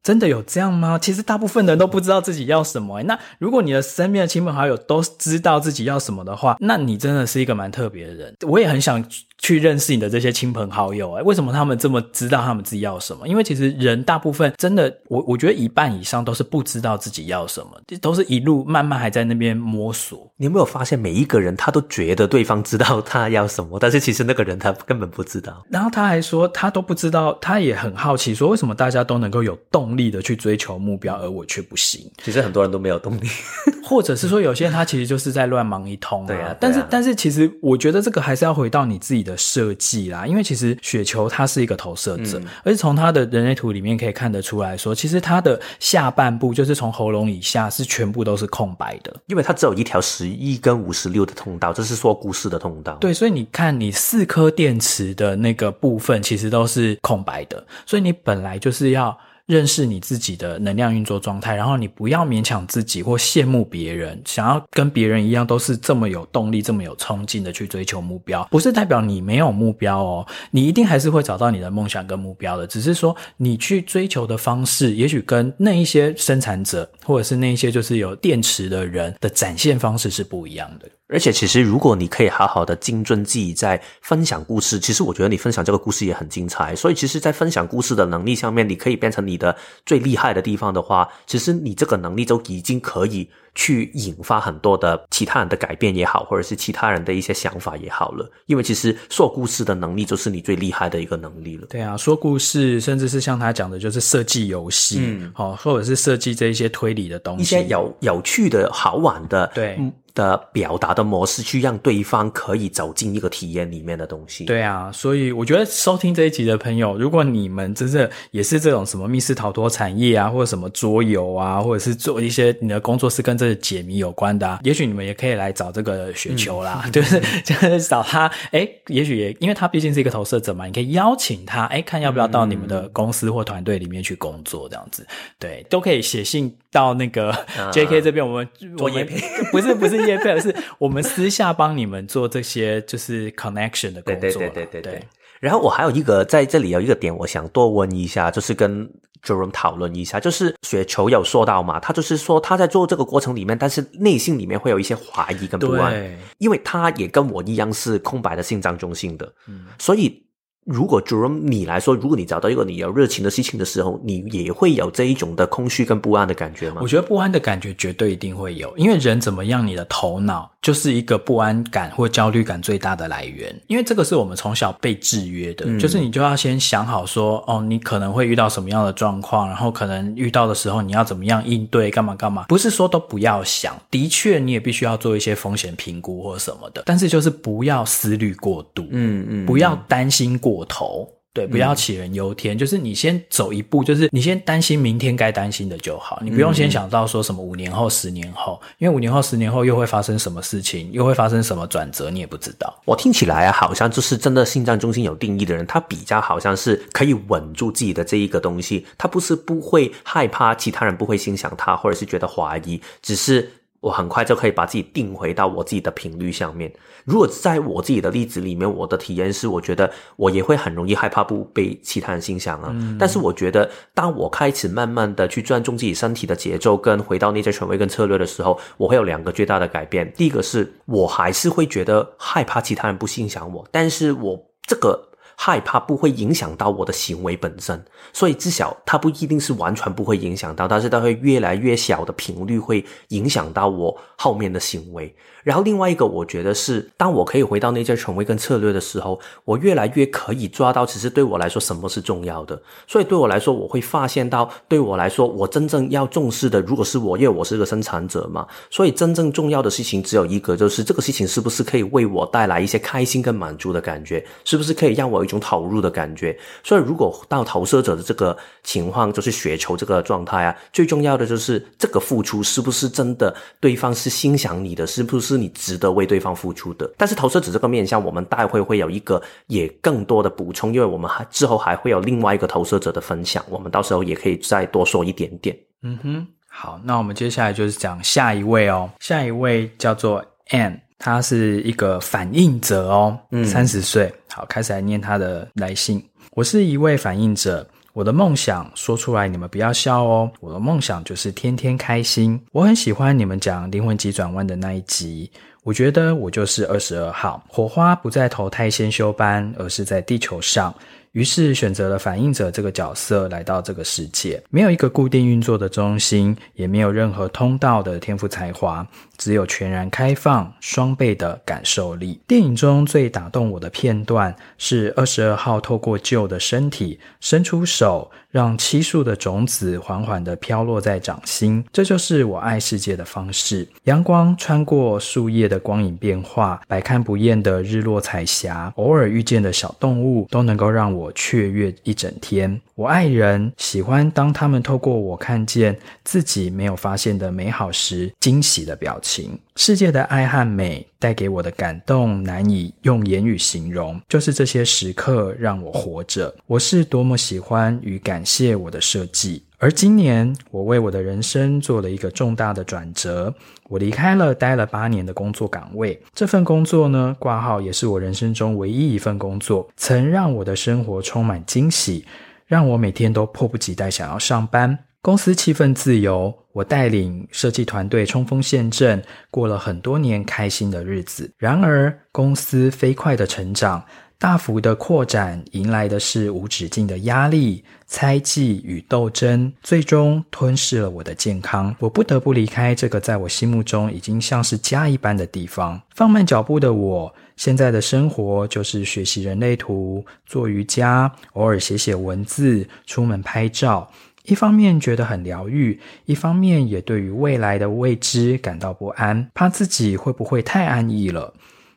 [0.05, 0.99] 真的有这样吗？
[1.01, 3.01] 其实大部分人都不知道自己要什么。
[3.03, 8.35] 那如果你的身边的亲朋好友都知道自己要什么的话，那你真的是一个蛮特别的人。
[8.41, 9.03] 我也很想
[9.37, 11.13] 去认识你的这些亲朋好友。
[11.13, 13.27] 哎，为什么他们这么知道他们自己要什么？
[13.27, 17.71] 因为其实人大部分真的，我我觉得一半以上都是不知道自己要什么，
[18.01, 20.31] 都是一路慢慢还在那边摸索。
[20.37, 25.65] 你有没有发现，每一个人他都觉得对方知道他要什么，但是其实那个人他根本不知道。
[25.69, 32.09] 然后他还说他都不知道，他也很好奇，说为什么大家都能够有动力的去追求目标，而我却不行。
[32.23, 33.27] 其实很多人都没有动力，
[33.83, 36.27] 或者是说有些人他其实就是在乱忙一通啊。
[36.27, 36.57] 对啊，对啊。
[36.59, 52.95] 但是但是其实我觉得这个还是要回到你自己的设计啦，因为其实雪球它是一个投射者，嗯、而且从它的人类图里面可以看得出来说，其实它的下半部就是从喉咙以下是全部都是空白的，因为它只有一条十一跟五十六的通道，这是说故事的通道。
[52.95, 59.17] 对，所以你看你四颗电池的那个部分其实都是空白的，所以你本来就是要。
[59.47, 80.89] 认识你自己的能量运作状态，然后你不要勉强自己或羡慕别人，想要跟别人一样都是这么有动力、这么有冲劲的去追求目标，不是代表你没有目标哦，你一定还是会找到你的梦想跟目标的，只是说你去追求的方式，也许跟那一些生产者或者是那一些就是有电池的人的展现方式是不一样的。
[81.07, 86.75] 而且，其实如果你可以好好的精准自己在分享故事，其实我觉得你分享这个故事也很精彩。
[86.75, 98.29] 所以，其实，在分享故事的能力上面，你可以变成你的最厉害的地方的话，其实你这个能力就已经可以去引发很多的其他人的改变也好，或者是其他人的一些想法也好了。
[98.45, 101.65] 因为其实说故事的能力就是你最厉害的一个能力了。
[101.69, 109.75] 对啊，说故事，甚至是像他讲的，就是设计游戏，嗯，好，或者是设计这一些推理的东西，一些有有趣的好玩的，对。
[109.79, 114.45] 嗯的表达的模式，去让对方可以走进一个体验里面的东西。
[114.45, 128.31] 对啊，所以我觉得收听这一集的朋友，如果你们真的也是这种什么密室逃脱产业啊，或者什么桌游啊，或者是做一些你的工作是跟这个解谜有关的啊，也许你们也可以来找这个雪球啦，嗯、 就是就是找他。
[128.51, 135.05] 哎，也许也因为他毕竟是一个投射者嘛，你可以邀请他，哎，看要不要到你们的公司或团队里面去工作，这样子，
[135.37, 137.33] 对，都可以写信到那个
[137.73, 139.17] JK 这边，我们做业配，
[139.51, 140.05] 不是不是。
[140.05, 144.21] 业配是我们私下帮你们做这些就是 connection 的工作。
[144.21, 145.03] 对对对对对对。
[145.39, 148.87] 然后我还有一个在这里有一个点，我想多问一下，就是跟
[149.25, 160.24] Jerome 讨论一下，就是雪球有说到嘛，他就是说他在做这个过程里面，但是内心里面会有一些怀疑跟不安，因为他也跟我一样是空白的心脏中心的，嗯，所以。
[160.65, 166.77] 如果 Jerome 你来说，如果你找到一个你有热情的事情的时候，你也会有这一种的空虚跟不安的感觉吗？
[166.81, 173.55] 我觉得不安的感觉绝对一定会有，因为人怎么样，你的头脑就是一个不安感或焦虑感最大的来源。
[173.67, 182.45] 因为这个是我们从小被制约的，嗯、就是你就要先想好说，哦，你可能会遇到什么样的状况，然后可能遇到的时候你要怎么样应对，干嘛干嘛。
[182.47, 190.54] 不是说都不要想，的确你也必须要做一些风险评估或什么的，但是就是不要思虑过度，嗯嗯，不要担心过。
[190.55, 202.73] 过头，对，不要杞人忧天，嗯、就是你先走一步，就是你先担心明天该担心的就好，你不用先想到说什么五年后、十年后，因为五年后、十年后又会发生什么事情，又会发生什么转折，你也不知道。
[202.85, 213.51] 我听起来啊，好像就是真的心脏中心有定义的人，他比较好像是可以稳住自己的这一个东西，他不是不会害怕其他人不会欣赏他，或者是觉得怀疑，只是。
[213.85, 216.73] 我很快就可以把自己定回到我自己的频率上面。
[217.05, 222.71] 如果在我自己的例子里面，我的体验是，我觉得我也会很容易害怕不被其他人欣赏啊。
[222.73, 230.11] 嗯、但是我觉得，当我开始慢慢的去尊重自己身体的节奏，跟回到内在权威跟策略的时候，我会有两个最大的改变。
[230.13, 235.09] 第一个是我还是会觉得害怕其他人不欣赏我，但是我这个。
[235.35, 245.13] 害怕不会影响到我的行为本身，所以至少它不一定是完全不会影响到，但是它会越来越小的频率会影响到我后面的行为。
[245.45, 252.59] 然后另外一个，我觉得是当我可以回到内在权威跟策略的时候，我越来越可以抓到，其实对我来说什么是重要的。
[252.87, 266.35] 所以对我来说，我会发现到，对我来说，我真正要重视的，如果是我，因为我是个生产者嘛，所以真正重要的事情只有一个，就是这个事情是不是可以为我带来一些开心跟满足的感觉，是不是可以让我有一种投入的感觉。
[266.63, 275.34] 所以如果到投射者的这个情况，就是雪球这个状态啊，最重要的就是这个付出是不是真的，对方是欣赏你的，是不是？
[275.35, 285.55] 是你值得为对方付出的，但是投射者这个面向，我们待会会有一个也更多的补充，因为我们还之后还会有另外一个投射者的分享，我们到时候也可以再多说一点点。
[285.83, 297.67] 嗯哼，好，那我们接下来就是讲下一位哦，下一位叫做 Ann，他是一个反应者哦，三十岁，好，开始来念他的来信，我是一位反应者。
[297.95, 300.29] 我的梦想说出来，你们不要笑哦。
[300.41, 302.37] 我的梦想就是天天开心。
[302.51, 305.31] 我很喜欢你们讲灵魂急转弯的那一集，
[305.63, 307.41] 我觉得我就是二十二号。
[307.47, 310.75] 火花不再投胎先修班，而是在地球上。
[311.15, 318.85] 于是选择了反应者这个角色来到这个世界，没有一个固定运作的中心，也没有任何通道的天赋才华，
[319.17, 322.19] 只有全然开放、双倍的感受力。
[322.27, 331.63] 电影中最打动我的片段是二十二号透过旧的身体伸出手，让漆树的种子缓缓地飘落在掌心。
[331.71, 333.67] 这就是我爱世界的方式。
[333.83, 340.95] 阳光穿过树叶的光影变化，百看不厌的日落彩霞，偶尔遇见的小动物，都能够让。
[340.95, 342.61] 我雀跃一整天。
[342.75, 349.37] 我爱人，喜欢当他们透过我看见自己没有发现的美好时，惊喜的表情。
[349.57, 353.99] 世界的爱和美带给我的感动，难以用言语形容。
[354.09, 356.35] 就是这些时刻让我活着。
[356.45, 359.43] 我是多么喜欢与感谢我的设计。
[359.57, 363.33] 而今年，我为我的人生做了一个重大的转折。
[363.69, 372.05] 我离开了待了八年的工作岗位，这份工作呢，挂号也是我人生中唯一一份工作，曾让我的生活充满惊喜，
[372.45, 374.77] 让我每天都迫不及待想要上班。
[375.05, 381.29] 公司气氛自由，我带领设计团队冲锋陷阵，过了很多年开心的日子。
[381.37, 383.85] 然而，公司飞快的成长。
[384.17, 391.75] 大幅的扩展，迎来的是无止境的压力、猜忌与斗争，最终吞噬了我的健康。
[391.77, 395.79] 我不得不离开这个在我心目中已经像是家一般的地方。
[395.93, 403.87] 放慢脚步的我，现在的生活就是学习人类图、做瑜伽、偶尔写写文字、出门拍照。
[404.27, 411.33] 一方面觉得很疗愈，一方面也对于未来的未知感到不安，怕自己会不会太安逸了。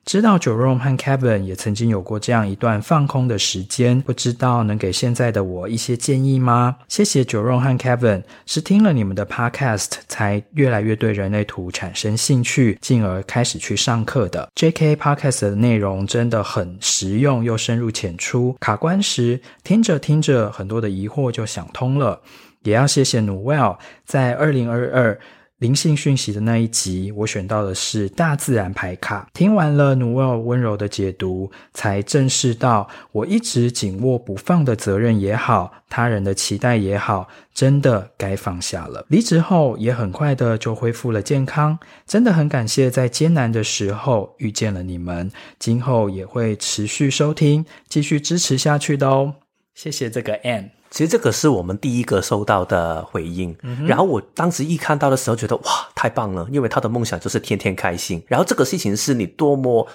[0.08, 6.78] 知道 Jerome 和 Kevin 也曾经有过这样一段放空的时间，不知道能给现在的我一些建议吗？
[6.88, 14.48] 谢谢 Jerome 和 Kevin，是听了你们的 Podcast 才越来越对人类图产生兴趣，进而开始去上课的。
[14.54, 22.18] JK Podcast 的内容真的很实用又深入浅出，卡关时听着听着，很多的疑惑就想通了。
[22.62, 25.20] 也要谢谢 Noel 在二零二二。
[25.58, 29.28] 灵性讯息的那一集，我选到的是大自然牌卡。
[29.34, 39.04] 听完了努尔温柔的解读，才正视到我一直紧握不放的责任也好，他人的期待也好，真的该放下了。
[39.08, 45.28] 离职后也很快的就恢复了健康，真的很感谢在艰难的时候遇见了你们。
[45.58, 49.34] 今后也会持续收听，继续支持下去的哦。
[49.74, 50.77] 谢谢这个 N。
[50.90, 58.22] 其实这个是我们第一个收到的回应，嗯、然后我当时一看到的时候，觉得哇，太棒了，因为他的梦想就是天天开心。
[58.26, 59.86] 然后这个事情是你多么。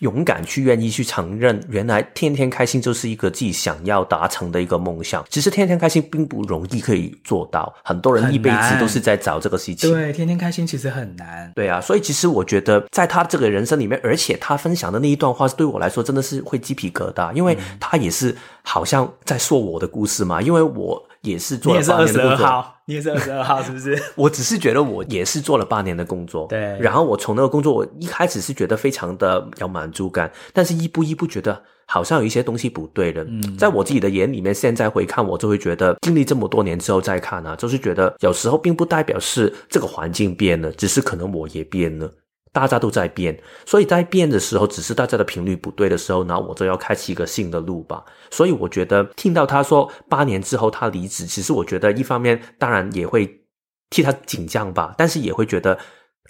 [0.00, 5.24] 勇敢去愿意去承认，原来天天开心就是一个自己想要达成的一个梦想。
[5.30, 9.90] 其实天天开心并不容易可以做到，很多人一辈子都是在找这个事情。
[9.90, 11.50] 对，天天开心其实很难。
[11.54, 21.06] 对啊，所以其实我觉得在他这个人生里面，而且他分享的那一段话，对我来说真的是会鸡皮疙瘩，因为他也是好像在说我的故事嘛，因为我。
[21.22, 24.00] 也是做了八年的工作，你也是二十二号， 是不是？
[24.14, 26.78] 我只是觉得我也是做了八年的工作，对。
[26.80, 33.22] 然后我从那个工作，我一开始是觉得非常的有满足感，但是一步一步觉得好像有一些东西不对了。
[33.24, 42.10] 嗯，在我自己的眼里面，现在回看，我就会觉得经历这么多年之后再看啊，就是觉得有时候并不代表是这个环境变了，只是可能我也变了。
[42.52, 48.04] 大家都在变，所以在变的时候，只是大家的频率不对的时候，然后我就要开启一个新的路吧。
[48.30, 53.40] 所以我觉得听到他说八年之后他离职，其实我觉得一方面当然也会
[53.90, 55.78] 替他紧张吧，但是也会觉得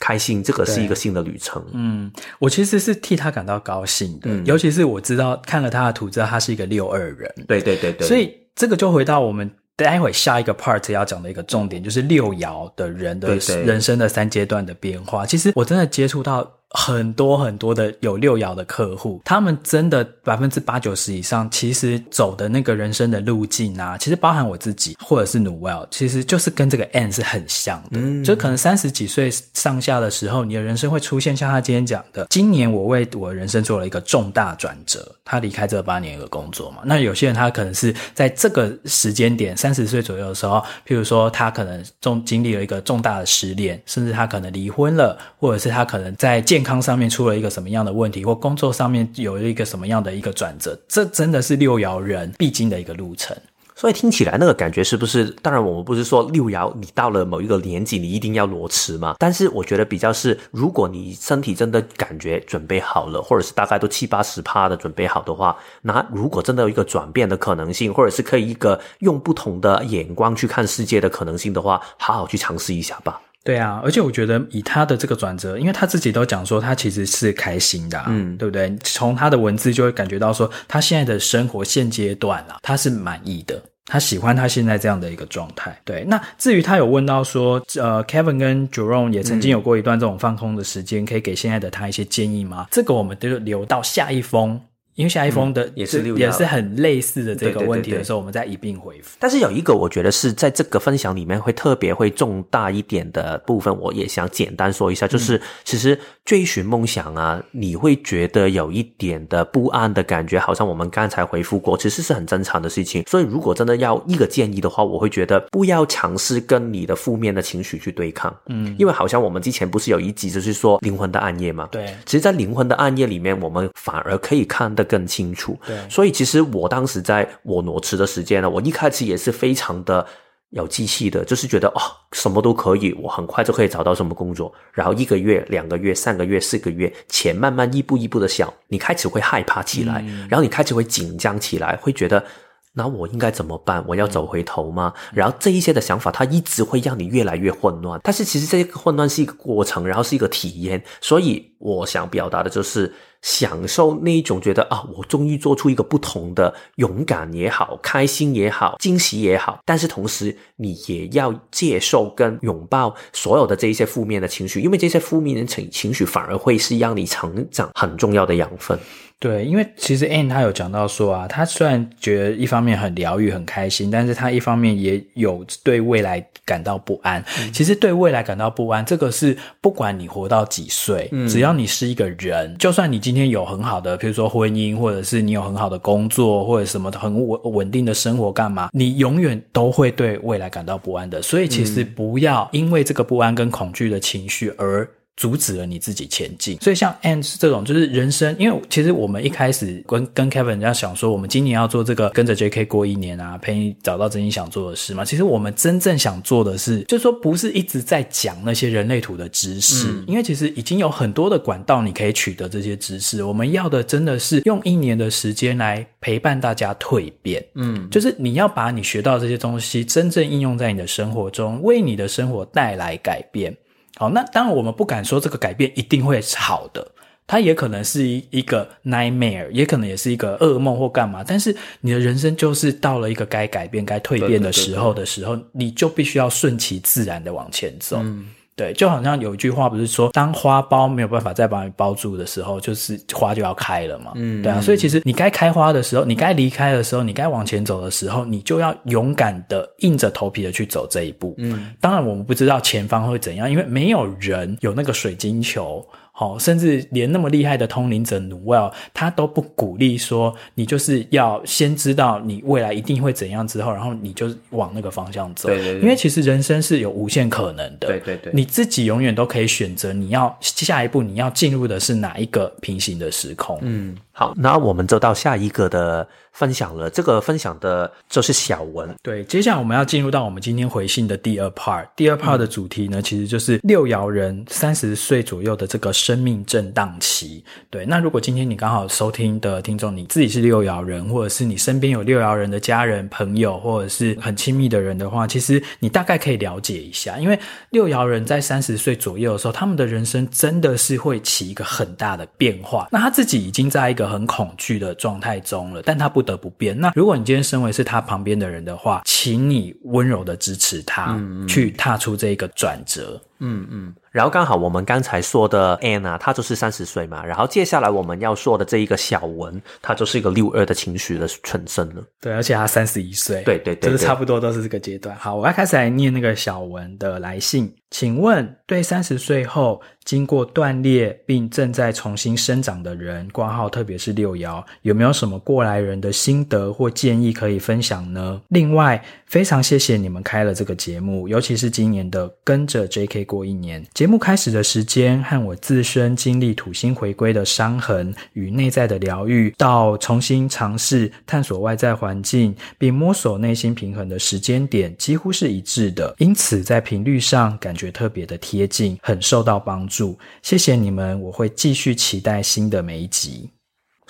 [0.01, 1.65] 开心，这个是一个新的旅程。
[1.73, 7.33] 嗯，我其实是替他感到高兴的，嗯、尤其是我知道看了他的图，知道他是一个六二人。
[7.49, 9.51] 对对对对，所以这个就回到我们
[9.85, 15.27] 待会下一个 part 要讲的一个重点，就是六爻的人的人生的三阶段的变化。
[15.27, 16.60] 其实我真的接触到。
[16.71, 27.89] 很多很多的有六爻的客户，他们真的百分之八九十以上，其实走的那个人生的路径啊，其实包含我自己或者是 Noel，其实就是跟这个 Ann 是很像的。
[27.93, 36.83] 嗯，就可能三十几岁上下的时候，你的人生会出现像他今天讲的，今年我为我人生做了一个重大转折，他离开这八年的工作嘛。
[36.85, 53.35] 那有些人他可能是在这个时间点三十岁左右的时候，譬如说他可能重经历了一个重大的失恋，甚至他可能离婚了，或者是他可能在健健康上面出了一个什么样的问题，或工作上面有一个什么样的一个转折，这真的是六爻人必经的一个路程。
[53.75, 55.25] 所以听起来那个感觉是不是？
[55.41, 59.15] 当然，我们不是说六爻你到了某一个年纪你一定要裸辞嘛。
[59.19, 73.19] 但是我觉得比较是，如果你身体真的感觉准备好了，或者是大概都七八十趴的准备好的话，那如果真的有一个转变的可能性，或者是可以一个用不同的眼光去看世界的可能性的话，好好去尝试一下吧。
[73.43, 78.77] 对啊，而且我觉得以他的这个转折，因为他自己都讲说他其实是开心的啊，嗯，对不对？
[78.83, 85.75] 从他的文字就会感觉到说，他现在的生活现阶段啊，他是满意的，他喜欢他现在这样的一个状态。
[85.87, 92.67] 对，那至于他有问到说，呃，Kevin 跟 Jerome 也曾经有过一段这种放空的时间，可以给现在的他一些建议吗？
[92.71, 94.61] 这个我们就留到下一封。
[95.01, 99.17] 因为下一封的也是也是很类似的这个问题的时候，我们再一并回复。
[99.19, 113.03] 但是有一个，我觉得是在这个分享里面会特别会重大一点的部分，我也想简单说一下，就是其实追寻梦想啊，你会觉得有一点的不安的感觉，好像我们刚才回复过，其实是很正常的事情。
[113.09, 118.37] 所以如果真的要一个建议的话，我会觉得不要尝试跟你的负面的情绪去对抗。
[118.49, 121.67] 嗯，因为好像我们之前不是有一集就是说灵魂的暗夜嘛？
[121.73, 130.05] 对，其实，在灵魂的暗夜里面，我们反而可以看得更清楚，对，所以其实我当时在我裸辞的时间呢，我一开始也是非常的
[130.51, 131.81] 有机器的，就是觉得哦，
[132.11, 142.25] 什么都可以，我很快就可以找到什么工作，然后一个月、两个月、三个月、四个月，钱慢慢一步一步的小，你开始会害怕起来，嗯、然后你开始会紧张起来，会觉得
[142.73, 143.85] 那我应该怎么办？
[143.87, 144.93] 我要走回头吗？
[144.97, 148.01] 嗯、然后这一些的想法，它一直会让你越来越混乱。
[148.03, 152.93] 但是其实这个混乱是一个过程，然后是一个体验，所以我想表达的就是。
[153.23, 168.79] 享受那一种觉得啊，我终于做出一个不同的勇敢也好，开心也好，惊喜也好，但是同时你也要接受跟拥抱所有的这一些负面的情绪，因为这些负面的情情绪反而会是让你成长很重要的养分。
[169.21, 177.23] 对，因为其实 Ann 他有讲到说啊，她虽然觉得一方面很疗愈、很开心，但是她一方面也有对未来感到不安。
[177.39, 191.21] 嗯、其实对未来感到不安，这个是不管你活到几岁，嗯、只要你是一个人，就算你今天有很好的，比如说婚姻，或者是你有很好的工作，或者什么很稳稳定的生活，干嘛，你永远都会对未来感到不安的。
[191.21, 194.89] 所以其实不要因为这个不安跟恐惧的情绪而。
[195.21, 205.05] 阻止了你自己前进，所以像 Ann 这种就是人生，因为其实我们一开始跟跟 Kevin 要想说，我们今年要做这个跟着 JK 过一年啊，陪你找到真心想做的事嘛。
[205.05, 213.23] 其实我们真正想做的是，就是说不是一直在讲那些人类图的知识，嗯、因为其实已经有很多的管道你可以取得这些知识。
[213.23, 223.55] 我们要的真的是用一年的时间来陪伴大家蜕变，嗯，就是你要把你学到这些东西真正应用在你的生活中，为你的生活带来改变。
[224.01, 226.91] 好，那当然我们不敢说这个改变一定会是好的，
[227.27, 231.23] 它也可能是一一个 nightmare，也可能也是一个噩梦或干嘛。
[231.23, 237.99] 但是你的人生就是到了一个该改变、该蜕变的时候的时候，你就必须要顺其自然的往前走。
[238.01, 244.13] 嗯对，就好像有一句话不是说，当花苞没有办法再把你包住的时候，就是花就要开了嘛。
[244.17, 251.35] 嗯，对啊，所以其实你该开花的时候，你该离开的时候，你该往前走的时候，你就要勇敢的硬着头皮的去走这一步。
[251.39, 255.85] 嗯，当然我们不知道前方会怎样，因为没有人有那个水晶球。
[256.21, 265.49] 好，甚至连那么厉害的通灵者努威尔，他都不鼓励说，你就是要先知道你未来一定会怎样之后，然后你就往那个方向走。
[265.49, 265.81] 对对对。
[265.81, 267.89] 因为其实人生是有无限可能的。
[267.89, 268.31] 对对对。
[268.35, 273.59] 你自己永远都可以选择，你要下一步你要进入的是哪一个平行的时空。
[273.63, 273.97] 嗯。
[274.21, 276.91] 好，那我们就到下一个的分享了。
[276.91, 278.95] 这个分享的就是小文。
[279.03, 281.87] 对，接下来我们要进入到我们今天回信的第二 part。
[281.97, 287.43] 第二 part 的主题呢，嗯、其实就是六爻人三十岁左右的这个生命震荡期。
[287.71, 297.41] 对，那如果今天你刚好收听的听众，你自己是六爻人，或者是你身边有六爻人的家人、朋友，或者是很亲密的人的话，其实你大概可以了解一下，因为
[297.71, 302.87] 六爻人在三十岁左右的时候，他们的人生真的是会起一个很大的变化。
[302.93, 306.79] 那他自己已经在一个很恐惧的状态中了，但他不得不变。
[306.79, 313.21] 那如果你今天身为是他旁边的人的话，请你温柔的支持他，嗯嗯，去踏出这一个转折。
[313.41, 322.03] 嗯嗯，然后刚好我们刚才说的 Anna，她就是三十岁嘛，然后接下来我们要说的这一个小文，她就是一个六二的情绪的纯生了。
[322.21, 325.17] 对，而且她三十一岁，对对对，就是差不多都是这个阶段。
[325.17, 338.43] 好，我要开始来念那个小文的来信，请问对三十岁后经过断裂并正在重新生长的人，挂号特别是六爻，有没有什么过来人的心得或建议可以分享呢？
[338.49, 343.30] 另外，非常谢谢你们开了这个节目，尤其是今年的跟着 JK。
[343.31, 360.19] 过一年，节目开始的时间和我自身经历土星回归的伤痕与内在的疗愈，到重新尝试探索外在环境并摸索内心平衡的时间点，几乎是一致的，因此在频率上感觉特别的贴近，很受到帮助。
[360.43, 363.60] 谢谢你们，我会继续期待新的每一集。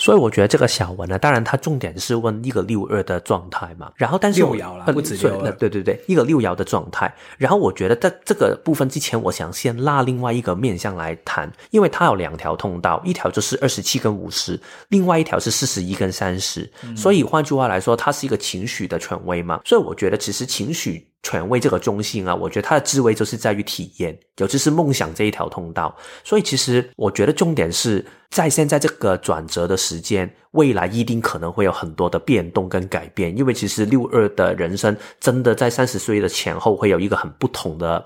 [0.01, 7.14] 所以我觉得这个小文呢，当然他重点是问一个六二的状态嘛，然后但是六爻啦，不止六二，对对对，一个六爻的状态。
[7.36, 16.66] 然后我觉得在这个部分之前，我想先拉另外一个面向来谈，因为它有两条通道，一条就是二十七跟五十，另外一条是四十一跟三十。
[16.96, 19.61] 所以换句话来说，它是一个情绪的权威嘛。
[19.66, 21.09] 所以我觉得其实情绪。
[21.22, 25.94] 权威这个中心啊，我觉得它的智慧就是在于体验，尤其是梦想这一条通道。
[26.24, 33.36] 所以其实我觉得重点是在现在这个转折的时间，未来一定可能会有很多的变动跟改变。
[33.36, 38.02] 因为其实六二的人生真的在三十岁的前后会有一个很不同的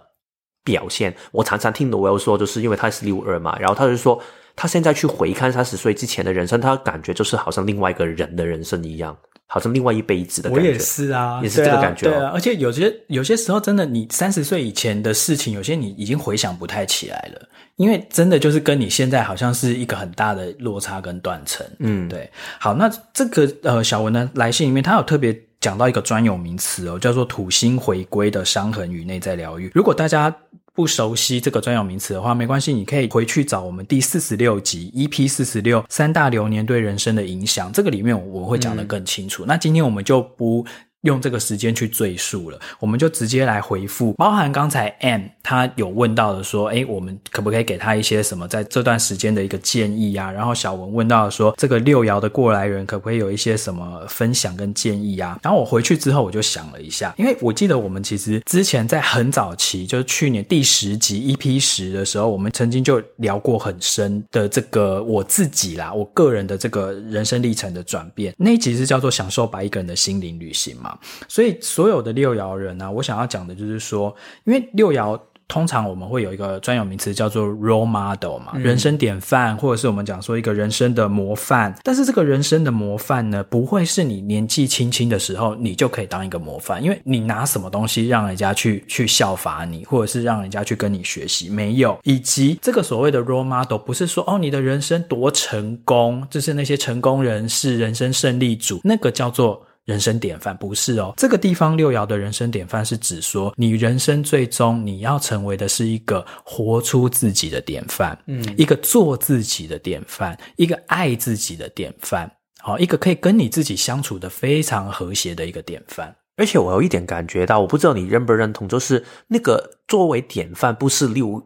[0.64, 1.14] 表现。
[1.30, 4.20] 我常常听到我有说，就是因为他是六二嘛，然后他就说
[4.56, 9.16] 他现在去回看三十岁之前的人生，他感觉就是好像另外一个人的人生一样。
[9.46, 12.18] 好像另外一辈子的感觉，我也是啊，也是这个感觉，哦对啊。
[12.18, 21.66] 对啊，而且有些有些时候，真的，你三十岁以前的事情，有些你已经回想不太起来了，因为真的就是跟你现在好像是一个很大的落差跟断层。
[21.78, 22.28] 嗯，对。
[22.58, 29.70] 好，那这个呃小文的来信里面，他有特别讲到一个专有名词哦，叫做土星回归的伤痕与内在疗愈。
[29.74, 30.34] 如果大家
[30.74, 39.44] 不熟悉这个专有名词的话，没关系，你可以回去找我们第四十六集 EP 四十六三大流年对人生的影响，这个里面我会讲得更清楚。
[39.44, 40.66] 嗯、那今天我们就不。
[41.04, 50.30] 用这个时间去赘述了，我们就直接来回复，包含刚才 M 他有问到的说，诶，我们可不可以给他一些什么在这段时间的一个建议啊？
[50.30, 55.38] 然后小文问到说，这个六爻的过来人可不可以有一些什么分享跟建议啊？
[55.42, 70.93] 然后我回去之后我就想了一下，因为我记得我们其实之前在很早期，就是去年第十集 EP 十的时候，我们曾经就聊过很深的这个我自己啦，我个人的这个人生历程的转变，那一集是叫做享受把一个人的心灵旅行嘛。
[71.28, 74.14] 所以，所有的六爻人啊，我想要讲的就是说，
[74.44, 81.72] 因为六爻通常我们会有一个专有名词叫做 role model 嘛，人生典范，或者是我们讲说一个人生的模范。
[81.82, 91.50] 但是，这个人生的模范呢，不会是你年纪轻轻的时候你就可以当一个模范，因为你拿什么东西让人家去去效法你，或者是让人家去跟你学习？
[91.50, 91.98] 没有。
[92.04, 99.62] 以及这个所谓的 role model，不是说哦，你的人生多成功，就是那些成功人士、人生胜利组，那个叫做。
[99.84, 112.30] 人生典范不是哦，这个地方六爻的人生典范是指说，你人生最终你要成为的是一个活出自己的典范，嗯，一个做自己的典范，一个爱自己的典范，
[112.60, 116.16] 好，一个可以跟你自己相处的非常和谐的一个典范。
[116.36, 121.40] 而且我有一点感觉到，我不知道你认不认同，就是那个作为典范不是六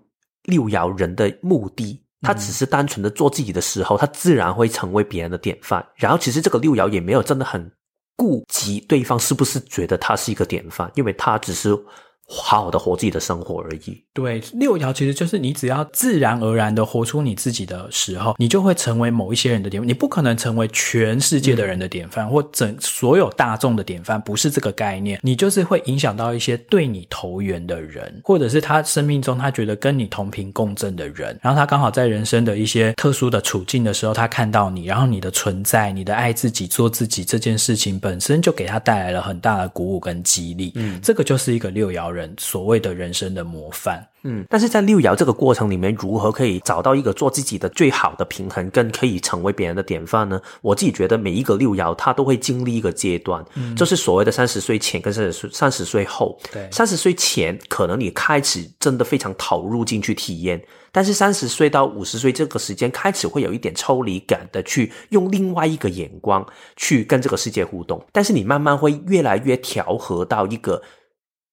[0.45, 5.85] 六爻人的目的，他只是单纯的做自己的时候，他自然会成为别人的典范。
[5.97, 7.69] 然后其实这个六爻也没有真的很。
[8.19, 11.75] 顾及对方是不是觉得他是一个典范，因为他只是。
[12.29, 14.05] 好好的活自己的生活而已。
[14.13, 19.89] 对，六爻其实就是你只要自然而然的活出你自己的时候，你就会成为某一些人的典范。
[19.89, 25.21] 你不可能成为全世界的人的典范，嗯、或整所有大众的典范，不是这个概念。
[25.23, 31.39] 你就是会影响到一些对你投缘的人，或者是他生命中他觉得跟你同频共振的人。
[31.41, 40.73] 然后他刚好在人生的一些特殊的处境的时候，他看到你，然后你的存在，你的爱自己、做自己这件事情本身就给他带来了很大的鼓舞跟激励。
[40.75, 42.18] 嗯，这个就是一个六爻人。
[42.19, 44.05] 人所谓的人生的模范。
[44.25, 50.43] 嗯，但是在六爻这个过程里面，如何可以找到一个做自己的最好的平衡，跟可以成为别人的典范呢？
[50.61, 56.37] 我自己觉得每一个六爻他都会经历一个阶段，嗯，就是所谓的三十岁前跟三十岁三十岁后。
[56.53, 60.61] 对，三十岁前可能你开始真的非常投入进去体验，
[60.91, 66.45] 但是三十岁到五十岁这个时间开始会有一点抽离感的去用另外一个眼光
[66.75, 70.83] 去跟这个世界互动，但是你慢慢会越来越调和到一个。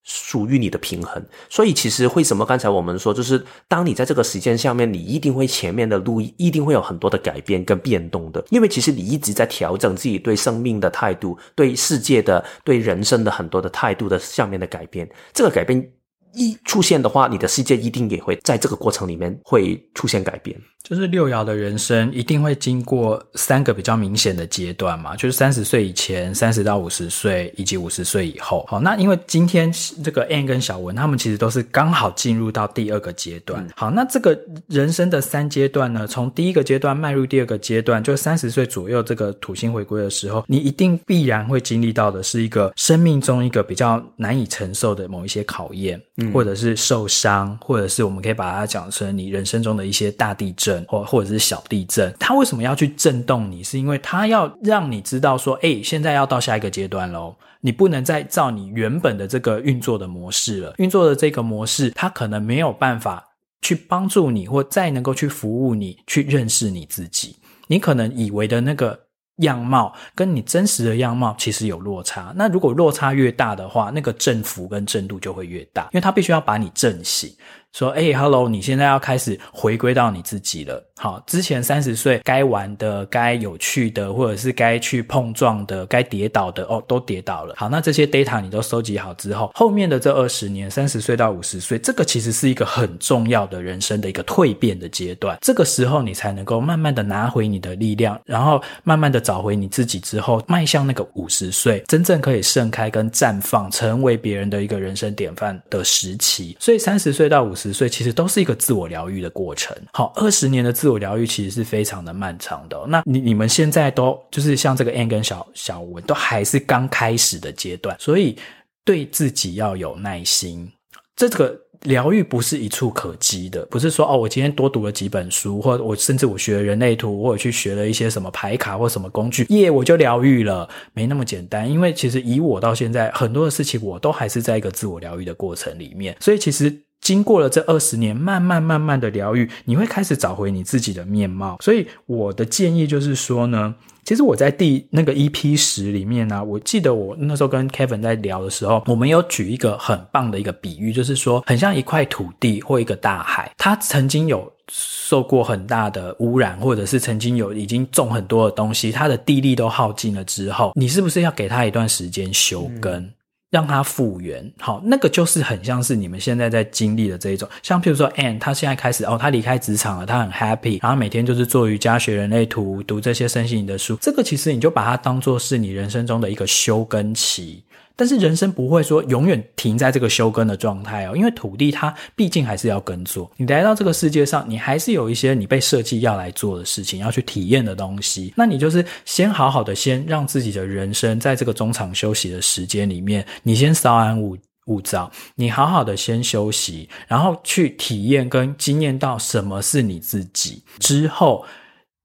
[0.05, 15.91] 属于你的平衡，所以其实为什么刚才我们说，就是当你在这个时间下面，你一定会前面的路一定会有很多的改变跟变动的，因为其实你一直在调整自己对生命的态度、对世界的、对人生的很多的态度的下面的改变，这个改变
[16.35, 20.55] 一出现的话，你的世界一定也会在这个过程里面会出现改变。
[20.83, 28.63] 就是六爻的人生一定会经过三个比较明显的阶段嘛，就是三十岁以前、三十到五十岁以及五十岁以后。
[28.69, 29.73] 好，那因为今天
[30.03, 33.67] 这个 Ann 跟小文他们其实都是刚好进入到第二个阶段。
[33.75, 50.75] 好，那这个人生的三阶段呢，从第一个阶段迈入第二个阶段，就三十岁左右这个土星回归的时候，你一定必然会经历到的是一个生命中一个比较难以承受的某一些考验，嗯，或者是受伤，或者是我们可以把它讲成你人生中的一些大地震。
[50.87, 53.63] 或或者是小地震，它为什么要去震动你？
[53.63, 60.73] 是因为它要让你知道说，诶，现在要到下一个阶段喽，你不能再照你原本的这个运作的模式了。
[60.77, 63.23] 运作的这个模式，它可能没有办法
[63.61, 67.35] 去帮助你，或再能够去服务你，去认识你自己。
[67.67, 68.99] 你可能以为的那个
[69.37, 72.33] 样貌，跟你真实的样貌其实有落差。
[72.35, 77.35] 那如果落差越大的话，那个振幅跟振度就会越大，因为它必须要把你震醒。
[77.75, 80.81] 说，哎，Hello，你现在要开始回归到你自己了。
[80.97, 87.53] 好，之前三十岁该玩的、该有趣的，或者是该去碰撞的、该跌倒的，哦，都跌倒了。
[87.57, 95.37] 好，那这些 data 你都收集好之后，后面的这二十年，三十岁到五十岁，这个其实是一个很重要的人生的一个蜕变的阶段。
[95.41, 106.55] 这个时候，你才能够慢慢的拿回你的力量，然后慢慢的找回你自己之后，迈向那个五十岁，真正可以盛开跟绽放，成为别人的一个人生典范的时期。
[106.57, 107.64] 所以，三十岁到五十。
[107.65, 109.75] 十岁其实都是一个自我疗愈的过程。
[109.91, 112.85] 好，二十年的自我疗愈其实是非常的漫长的。
[112.87, 118.37] 那你你们现在都就是像这个 N 跟小小文都还是刚开始的阶段，所以
[118.83, 120.71] 对自己要有耐心。
[121.15, 131.69] 这个疗愈不是一蹴可及的，不是说哦，我今天多读了几本书，或者我甚至我学了人类图，或者去学了一些什么牌卡或什么工具，耶，我就疗愈了，没那么简单。
[131.69, 136.84] 因为其实以我到现在很多的事情，我都还是在一个自我疗愈的过程里面，所以其实。
[137.01, 141.57] 经过了这二十年，慢慢慢慢的疗愈，你会开始找回你自己的面貌。
[141.61, 163.11] 所以我的建议就是说呢，其实我在第那个 EP 十里面呢、我记得我那时候跟 Kevin 在聊的时候，我们有举一个很棒的一个比喻，就是说很像一块土地或一个大海，它曾经有受过很大的污染，或者是曾经有已经种很多的东西，它的地力都耗尽了之后，你是不是要给它一段时间休耕？
[163.51, 177.63] 让它复原，好，那个就是很像是你们现在在经历的这一种，像譬如说，Ann，她现在开始哦，他离开职场了，他很 happy，然后每天就是做瑜伽、学人类图、读这些身心灵的书，这个其实你就把它当做是你人生中的一个休耕期。
[177.95, 183.31] 但是人生不会说永远停在这个休耕的状态哦，因为土地它毕竟还是要耕作。
[183.37, 188.33] 你来到这个世界上，你还是有一些你被设计要来做的事情，要去体验的东西。
[188.35, 201.45] 那你就是先好好的先让自己的人生在这个中场休息的时间里面，你先稍安勿勿躁，你好好的先休息，然后去体验跟经验到什么是你自己之后。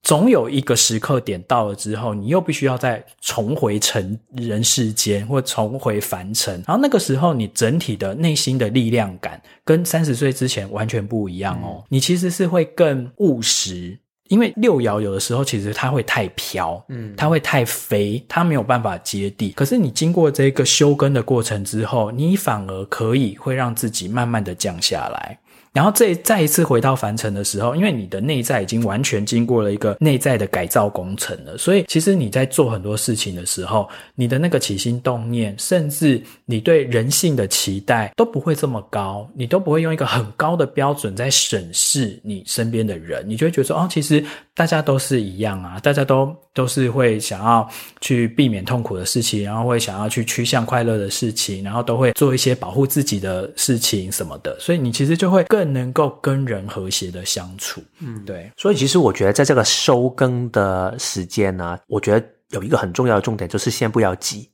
[0.03, 6.55] 总有一个时刻点到了之后，你又必须要再重回尘人世间，或重回凡尘。
[6.67, 11.79] 然后那个时候，你整体的内心的力量感跟三十岁之前完全不一样哦。
[11.81, 13.97] 嗯、你其实是会更务实，
[14.29, 19.51] 因为六爻有的时候其实它会太飘，嗯，它会太飞，它没有办法接地。
[19.51, 25.39] 可是你经过这个修根的过程之后，你反而可以会让自己慢慢的降下来。
[25.73, 44.25] 然后再再一次回到凡尘的时候，因为你的内在已经完全经过了一个内在的改造工程了，所以其实你在做很多事情的时候，你的那个起心动念，甚至你对人性的期待都不会这么高，你都不会用一个很高的标准在审视你身边的人，你就会觉得说，哦，其实
[44.57, 47.69] 大家都是一样啊，大家都都是会想要
[48.01, 55.60] 去避免痛苦的事情，然后会想要去趋向快乐的事情，然后都会做一些保护自己的事情什么的，所以你其实就会更。
[55.61, 58.51] 更能够跟人和谐的相处，嗯，对。
[58.57, 64.50] 所以其实我觉得，在这个收更的时间呢，我觉得有一个很重要的重点，就是先不要急。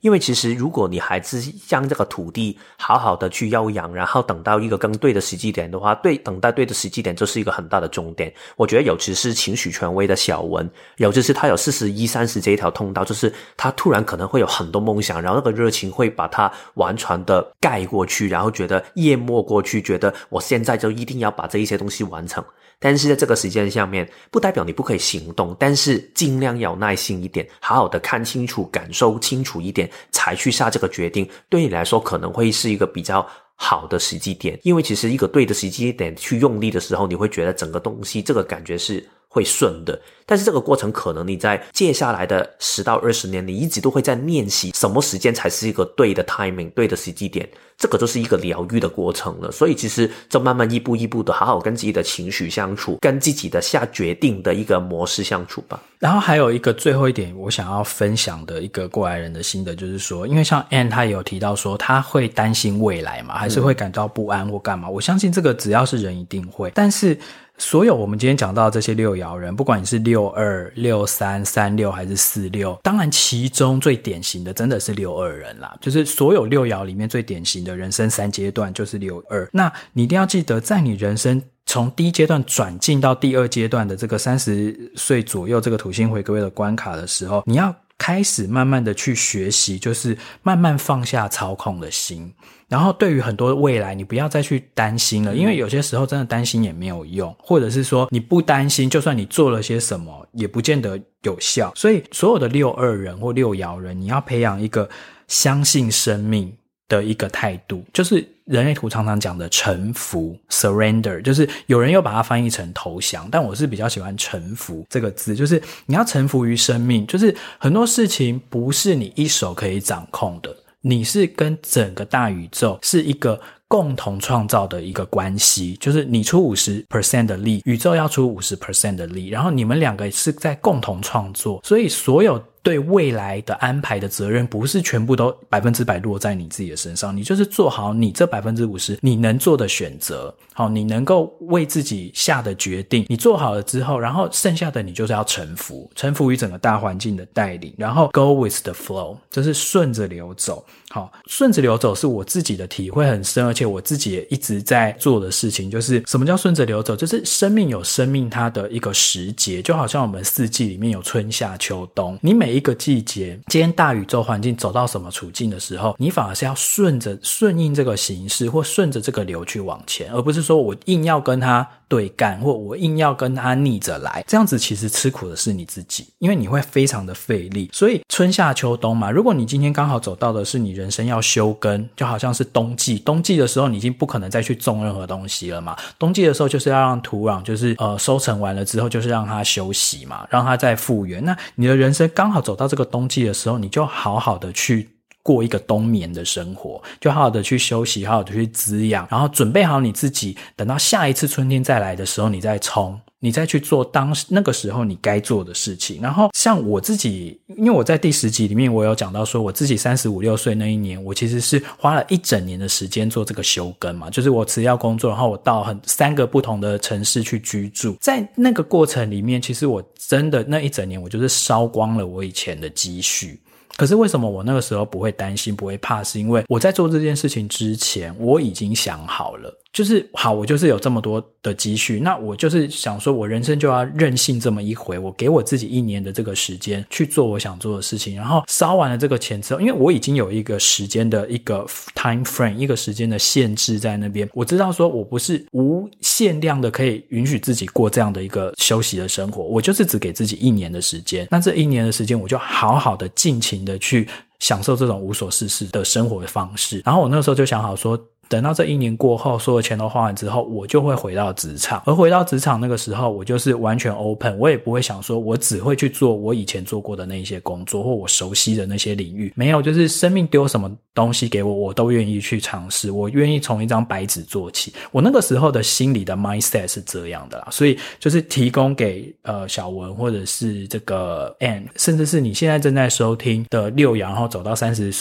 [0.00, 8.32] 因为其实如果你还是将这个土地好好的去休养，然后等到一个更对的时机点的话，对，等待对的时机点，这是一个很大的重点。
[8.56, 22.42] 我觉得尤其是情绪权威的小文，尤其是他有四十一三十这一条通道，就是他突然可能会有很多梦想，然后那个热情会把他完全的盖过去，然后觉得淹没过去，觉得我现在就一定要把这一些东西完成。
[22.80, 31.28] 但是在这个时间下面，不代表你不可以行动，但是尽量要耐心一点，好好的看清楚、感受清楚一点，才去下这个决定。
[31.50, 33.24] 对你来说，可能会是一个比较
[33.54, 39.98] 好的时机点，因为其实一个对的时机点去用力的时候，你会觉得整个东西这个感觉是会顺的。
[40.26, 47.48] 但是这个过程可能你在接下来的十到二十年，你一直都会在练习什么时间才是一个对的 timing，对的时机点。
[47.76, 49.50] 这个就是一个疗愈的过程了。
[49.50, 55.82] 所以其实就慢慢一步一步的好好跟自己的情绪相处，跟自己的下决定的一个模式相处吧。
[55.98, 64.88] 然后还有一个最后一点，我想要分享的一个过来人的心得，就是说，因为像 Anne 他有提到说，他会担心未来嘛，还是会感到不安或干嘛。
[64.88, 67.18] 我相信这个只要是人一定会，但是。
[67.60, 75.76] 所有我们今天讲到这些六爻人，不管你是六二、六三、三六还是四六，当然其中最典型的真的是六二人啦。
[75.78, 79.46] 就是所有六爻里面最典型的人生三阶段就是六二。
[79.52, 92.32] 那你一定要记得，在你人生从第一阶段转进到第二阶段的这个三十岁左右这个土星回归的关卡的时候，你要开始慢慢的去学习，就是慢慢放下操控的心。
[92.66, 101.70] 然后，对于很多未来，你不要再去担心了，因为有些时候真的担心也没有用，或者是说你不担心，就算你做了些什么，也不见得有效。
[101.76, 104.88] 所以，所有的六二人或六爻人，你要培养一个
[105.28, 106.50] 相信生命
[106.90, 120.54] 的一个态度，就是人类图常常讲的臣服 （surrender），就是有人又把它翻译成投降，但我是比较喜欢“臣服”这个字，就是你要臣服于生命，就是很多事情不是你一手可以掌控的。
[120.82, 132.42] 你是跟整个大宇宙是一个共同创造的一个关系，就是你出五十 percent 的力，宇宙要出五十 percent 的力，然后你们两个是在共同创作，所以所有。
[132.62, 150.64] 对未来的安排的责任，不是全部都百分之百落在你自己的身上，你就是做好你这百分之五十你能做的选择，好，你能够为自己下的决定，你做好了之后，然后剩下的你就是要臣服，臣服于整个大环境的带领，然后 go with the flow，就是顺着流走。
[150.92, 155.70] 好，顺着流走是我自己的体会很深，而且我自己也一直在做的事情。
[155.70, 156.96] 就是什么叫顺着流走？
[156.96, 162.18] 就是生命有生命它的一个时节，就好像我们四季里面有春夏秋冬。
[162.20, 174.24] 你每一个季节，今天大宇宙环境走到什么处境的时候，你反而是要顺着顺应这个形势，或顺着这个流去往前，而不是说我硬要跟它对干，或我硬要跟它逆着来。
[174.26, 177.70] 这样子其实吃苦的是你自己，因为你会非常的费力。
[177.72, 180.80] 所以春夏秋冬嘛，如果你今天刚好走到的是你。
[180.80, 182.98] 人生要休耕，就好像是冬季。
[183.00, 185.76] 冬季的时候，你已经不可能再去种任何东西了嘛。
[185.98, 191.22] 冬季的时候，就是要让土壤，就是呃收成完了之后，就是让它休息嘛，让它再复原。
[191.22, 194.88] 那你的人生刚好走到这个冬季的时候，你就好好的去
[195.22, 203.00] 过一个冬眠的生活，就好好的去休息，好好的去滋养，然后准备好你自己，等到下一次春天再来的时候，你再冲。
[203.20, 223.38] 你再去做当时那个时候你该做的事情，然后像我自己，因为我在第十集里面我有讲到说，我自己三十五六岁那一年，我其实是花了一整年的时间做这个休耕嘛，就是我辞掉工作，然后我到很三个不同的城市去居住，在那个过程里面，其实我真的那一整年我就是烧光了我以前的积蓄。
[223.76, 226.04] 可是为什么我那个时候不会担心、不会怕？
[226.04, 253.76] 是因为我在做这件事情之前，我已经想好了，就是好，我就是有这么多的积蓄，那我就是想说，我人生就要任性这么一回，我给我自己一年的这个时间去做我想做的事情，然后烧完了这个钱之后，因为我已经有一个时间的一个 time frame，一个时间的限制在那边，我知道说我不是无限量的可以允许自己过这样的一个休息的生活，我就是只给自己一年的时间，那这一年的时间，我就好好的尽情的。
[253.78, 254.06] 去
[254.40, 257.98] 享受这种无所事事的生活方式，然后我那时候就想好说。
[258.30, 261.82] 等到这一年过后，所有钱都花完之后，我就会回到职场。
[261.84, 269.32] 而回到职场那个时候，我就是完全 open，我也不会想说，我只会去做我以前做过的那些工作，或我熟悉的那些领域。
[269.34, 272.92] 没有，就是生命丢什么东西给我，我都愿意去尝试。
[272.92, 274.72] 我愿意从一张白纸做起。
[274.92, 284.92] 我那个时候的心理的 mindset 是这样的啦，所以就是提供给呃小文或者是这个 Anne，甚至是你现在正在收听的六爻，然后走到三十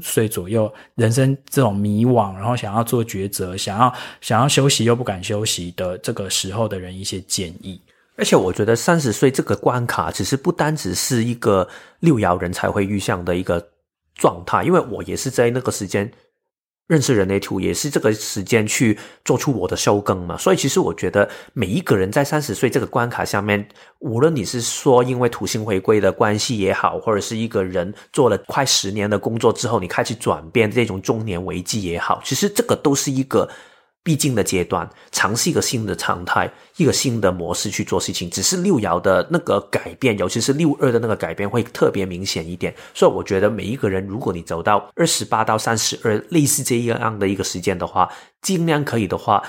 [0.00, 2.77] 岁左右，人生这种迷惘，然后想要。
[2.78, 7.78] 要做抉择，想要想要休息又不敢休息的这个时候的人一些建议。
[8.16, 11.68] 而且我觉得三十岁这个关卡，只是不单只是一个
[12.00, 13.64] 六爻人才会遇上的一个
[14.14, 16.10] 状态，因为我也是在那个时间。
[16.88, 23.68] 认识人类图也是这个时间去做出我的收更嘛，所以其实我觉得每一个人在三十岁这个关卡下面，
[24.00, 33.48] 无论你是说因为土星回归的关系也好，或者是一个人做了快十年的工作之后，你开始转变这种中年危机也好，其实这个都是一个。
[34.08, 38.30] 必经的阶段，尝试一个新的常态，一个新的模式去做事情。
[38.30, 42.74] 只是六爻的那个改变，尤其是六二的那个改变会特别明显一点。
[42.94, 49.42] 所以我觉得每一个人，如果你走到二十八到三十二，类似这样的一个时间的话，尽量可以的话。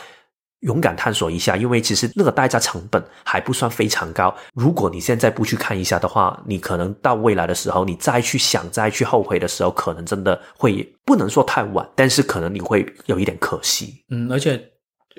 [0.62, 4.34] 勇敢探索一下，因为其实那个代价成本还不算非常高。
[4.54, 14.04] 如果你现在不去看一下的话，你可能到未来的时候，你再去想、再去后悔的时候，可能真的会不能说太晚，但是可能你会有一点可惜。
[14.10, 14.62] 嗯，而且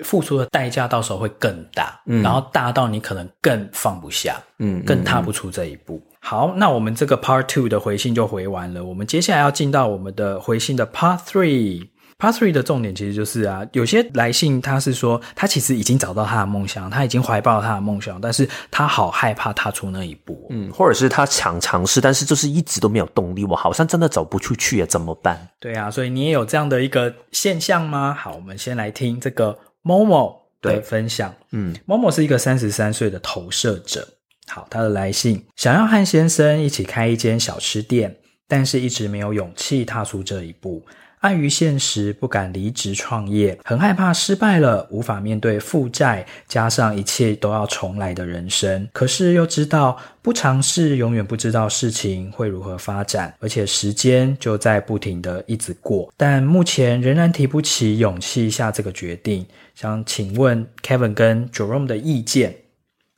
[0.03, 5.95] 付出的代价到时候会更大，嗯，然后大到你可能更放不下，嗯，更踏不出这一步。
[5.95, 11.89] 嗯嗯、好，那我们这个 Part Two 的回信就回完了，我们接下来要进到我们的回信的 Part Three。
[12.21, 25.49] Part three 的重点其实就是啊，有些来信他是说，他其实已经找到他的梦想，他已经怀抱了他的梦想，但是他好害怕踏出那一步，嗯，或者是他想尝试，但是就是一直都没有动力，我好像真的走不出去啊，怎么办？
[25.59, 28.13] 对啊，所以你也有这样的一个现象吗？
[28.13, 34.07] 好，我们先来听这个 Momo 的分享，嗯，Momo 是一个三十三岁的投射者，
[34.45, 38.15] 好，他的来信想要和先生一起开一间小吃店，
[38.47, 40.85] 但是一直没有勇气踏出这一步。
[41.21, 48.87] 碍于现实，不敢离职创业，很害怕失败了，无法面对负债，加上一切都要重来的人生。
[48.91, 56.11] 可是又知道不尝试，永远不知道事情会如何发展，而且时间就在不停的一直过。
[56.17, 59.45] 但目前仍然提不起勇气下这个决定。
[59.75, 62.55] 想请问 Kevin 跟 Jerome 的意见。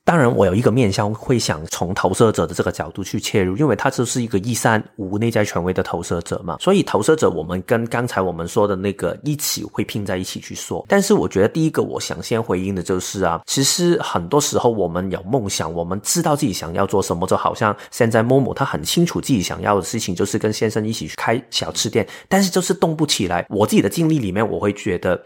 [0.05, 10.85] 当然，我有一个面向会想从投射者的这个角度去切入，因为他就是一个一三五内在权威的投射者嘛，所以投射者我们跟刚才我们说的那个一起会拼在一起去说。
[10.89, 23.45] 但是我觉得第一个我想先回应的就是啊，其实很多时候我们有梦想，我们知道自己想要做什么，就好像现在 Momo 他很清楚自己想要的事情就是跟先生一起去开小吃店，但是就是动不起来。
[23.47, 25.17] 我自己的经历里面，我会觉得。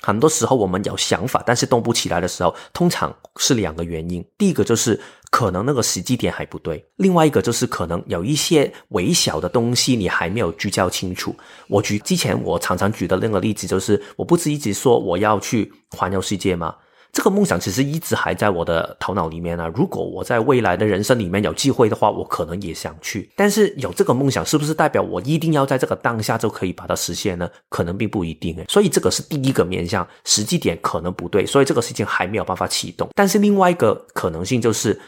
[0.00, 4.24] 很多时候我们有想法，但是动不起来的时候，通常是两个原因。
[4.38, 4.98] 第一个就是
[5.30, 11.34] 可能那个时机点还不对，另外一个就是可能有一些微小的东西你还没有聚焦清楚。
[11.68, 16.74] 我举之前我常常举的那个例子，就是我不是一直说我要去环游世界吗？
[17.12, 19.70] 这个梦想其实一直还在我的头脑里面啊。
[19.74, 23.28] 如果我在未来的人生里面有机会的话，我可能也想去。
[23.34, 27.50] 但是有这个梦想，是不是代表我一定要在这个当下就可以把它实现呢？
[27.68, 28.64] 可能并不一定诶。
[28.68, 33.08] 所以这个是第一个面向，实际点可能不对，所以这个事情还没有办法启动。
[33.14, 34.98] 但是另外一个可能性就是，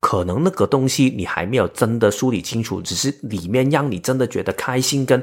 [0.00, 5.22] 可能那个东西你还没有真的梳理清楚，只是里面让你真的觉得开心跟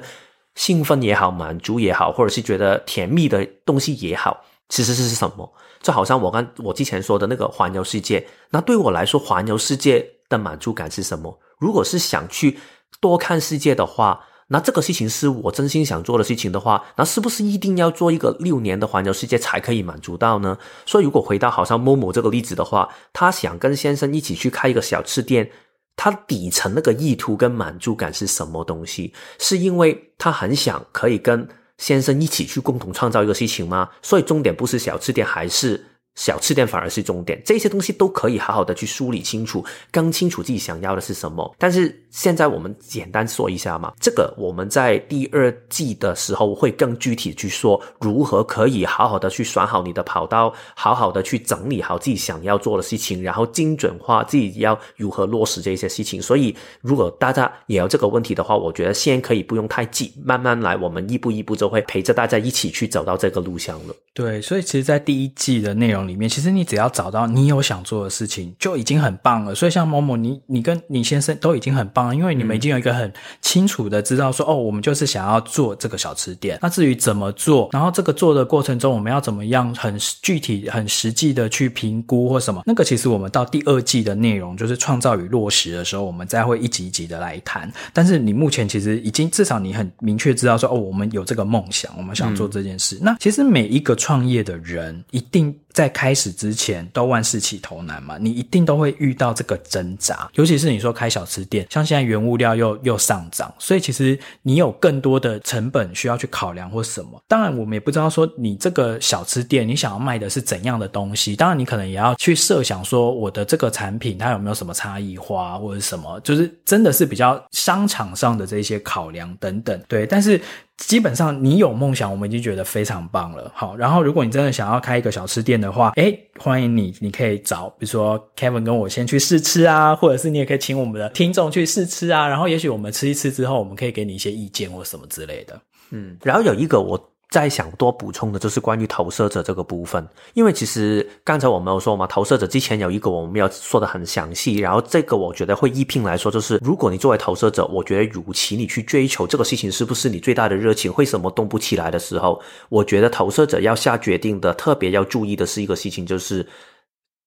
[0.56, 4.44] 兴奋也好，满足也好，或者是觉得甜蜜的东西也好。
[4.70, 5.52] 其实是什么？
[5.82, 11.40] 就好像我刚我之前说的那个环游世界，那对我来说，环游世界的满足感是什么？
[11.60, 12.60] 如果是想去
[13.00, 20.58] 多看世界的话，那这个事情是我真心想做的事情的话，那是不是一定要做一个六年的环游世界才可以满足到呢？
[20.86, 25.50] 所以，如果回到好像某某这个例子的话，他想跟先生一起去开一个小吃店，
[25.96, 29.14] 他底层那个意图跟满足感是什么东西？
[29.40, 31.48] 是因为他很想可以跟。
[31.82, 33.90] 先生一起去共同创造一个事情吗？
[34.04, 35.84] 所以重点不是小吃店，还是？
[36.16, 41.56] 小吃店反而是重点，这些东西都可以好好的去梳理清楚，更清楚自己想要的是什么。
[41.58, 56.22] 但是现在我们简单说一下嘛，这个我们在第二季的时候会更具体去说，如何可以好好的去选好你的跑道，好好的去整理好自己想要做的事情，然后精准化自己要如何落实这些事情。
[56.22, 63.96] 所以如果大家也有这个问题的话，我觉得先可以不用太急，慢慢来，我们一步一步就会陪着大家一起去走到这个路上了。
[64.14, 69.56] 对，所以其实，在第一季的内容里面，其实你只要找到你有想做的事情，就已经很棒了。
[69.56, 76.60] 所以像 Momo，你你跟你先生都已经很棒了，因为你们已经有一个很清楚的知道说，哦，我们就是想要做这个小吃店。
[76.62, 87.72] 那至于怎么做，然后这个做的过程中，我们要怎么样很具体、很实际的去评估或什么，那个其实我们到第二季的内容，就是创造与落实的时候，我们再会一集一集的来谈。
[87.94, 92.96] 但是你目前其实已经至少你很明确知道说，哦，我们有这个梦想，我们想做这件事。
[92.98, 100.30] 嗯、那其实每一个创业的人一定在开始之前都万事起头难嘛，你一定都会遇到这个挣扎。
[100.34, 107.22] 尤其是你说开小吃店，像现在原物料又又上涨，所以其实你有更多的成本需要去考量或什么。
[107.28, 111.36] 当然，我们也不知道说你这个小吃店你想要卖的是怎样的东西。
[111.36, 119.80] 当然，你可能也要去设想说我的这个产品它有没有什么差异化或者什么，就是真的是比较商场上的这些考量等等。
[119.88, 120.42] 对，但是。
[120.88, 123.52] 基本上，你有梦想，我们已经觉得非常棒了。
[123.56, 135.60] 好，然后如果你真的想要开一个小吃店的话，诶，欢迎你，你可以找，比如说 Kevin 跟我先去试吃啊，或者是你也可以请我们的听众去试吃啊，然后也许我们吃一吃之后，我们可以给你一些意见或什么之类的。
[135.92, 137.11] 嗯，然后有一个我。
[137.32, 156.46] 再想多补充的就是关于投射者这个部分，因为其实刚才我没有说嘛，投射者之前有一个我们要说的很详细，然后这个我觉得会一并来说，就是如果你作为投射者，我觉得与其你去追求这个事情是不是你最大的热情，为什么动不起来的时候，我觉得投射者要下决定的特别要注意的是一个事情，就是。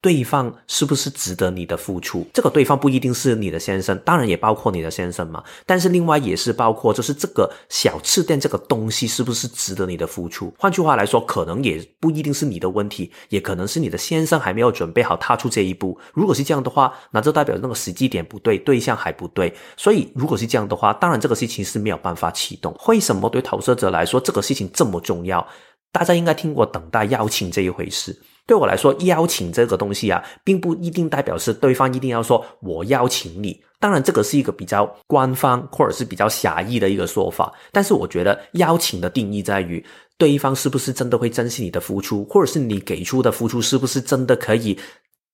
[0.05, 2.27] 对方是不是值得你的付出？
[2.35, 5.43] 这个对方不一定是你的先生，当然也包括你的先生嘛。
[5.65, 10.53] 但是另外也是包括，就是这个小吃店这个东西是不是值得你的付出？
[10.59, 15.99] 换句话来说，可能也不一定是你的问题，也可能是你的先生还没有准备好踏出这一步。
[16.13, 19.51] 如果是这样的话，那就代表那个时机点不对，对象还不对。
[19.75, 22.79] 所以如果是这样的话，当然这个事情是没有办法启动。
[22.89, 25.47] 为什么对投射者来说这个事情这么重要？
[25.91, 28.15] 大家应该听过等待邀请这一回事。
[28.47, 33.59] 对我来说，邀请这个东西啊，并不一定代表是对方一定要说“我邀请你”。
[33.81, 37.53] 当然，这个是一个比较官方或者是比较狭义的一个说法。
[37.73, 39.83] 但是，我觉得邀请的定义在于
[40.19, 44.79] 对方是不是真的会珍惜你的付出，或者是你给出的付出是不是真的可以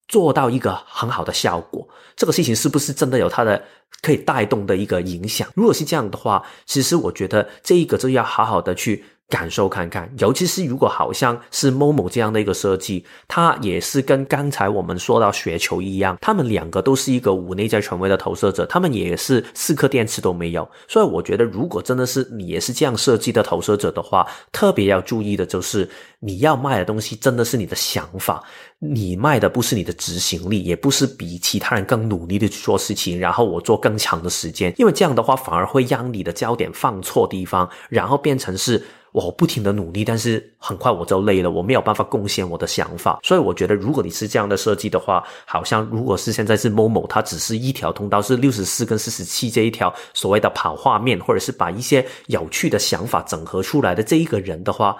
[0.06, 1.88] 做到一个很好的效果。
[2.14, 3.60] 这个事情是不是真的有它的
[4.02, 5.48] 可以带动的一个影响？
[5.54, 9.04] 如果是这样的话，其实我觉得这一个就要好好的去。
[9.30, 20.68] 感受看看，尤其是如果好像是 Momo 这样的一个设计，它也是跟刚才我们说到雪球一样，他们两个都是一个无内在权威的投射者，他们也是四颗电池都没有。
[20.88, 28.42] 所以我觉得，如果真的是你也是这样设计的投射者的话，特别要注意的就是你要卖的东西真的是你的想法，
[28.80, 38.82] 你卖的不是你的执行力，也不是比其他人更努力的去做事情，然后我做更长的时间，因为这样的话反而会让你的焦点放错地方，然后变成是。
[39.12, 43.18] 我不停的努力，但是很快我就累了，我没有办法贡献我的想法。
[43.22, 54.96] 所以我觉得，如果你是这样的设计的话，好像如果是现在是 Momo，它只是一条通道，是六十四跟四十七这一条所谓的跑画面，或者是把一些有趣的想法整合出来的这一个人的话，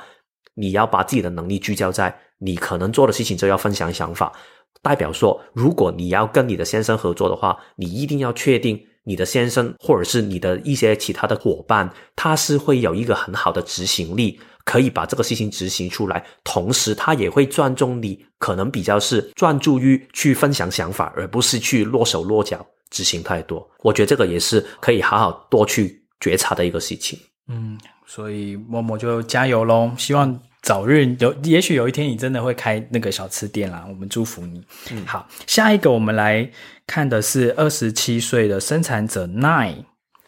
[0.55, 4.33] 你要把自己的能力聚焦在你可能做的事情，就要分享想法。
[4.83, 8.81] 代表说，如果你要跟你的先生合作的话，你一定要确定。
[9.03, 16.23] 你的先生或者是你的一些其他的伙伴，他是会有一个很好的执行力，可以把这个事情执行出来。
[16.45, 23.69] 同时，他也会尊重你，可能比较是专注于去分享想法，而不是去落手落脚执行太多。
[23.81, 27.19] 我觉得这个也是可以好好多去觉察的一个事情。
[27.49, 29.91] 嗯，所以默默就加油喽！
[29.97, 30.41] 希望。
[30.71, 34.63] 早日有，也许有一天你真的会开那个小吃店啦，我们祝福你。
[34.93, 36.49] 嗯，好，下一个我们来
[36.87, 39.75] 看的是二十七岁的生产者奈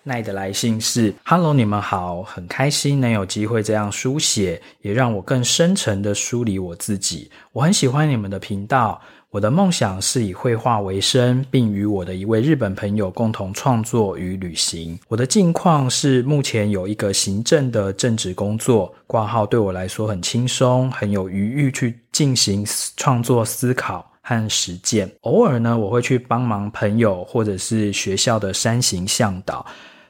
[0.03, 7.31] 奈的来信是：Hello，你们好，很开心能有机会这样书写，也让我更深沉的梳理我自己。
[7.53, 9.01] 我很喜欢你们的频道。
[9.33, 14.99] 我的梦想是以绘画为生，并与我的一位日本朋友共同创作与旅行。
[15.09, 22.63] 我的近况是目前有一个行政的正职工作，挂号对我来说很轻松，很有余裕去进行
[22.99, 25.11] 创作、思考和实践。
[25.23, 29.65] 偶尔呢，我会去帮忙朋友或者是学校的山形向导，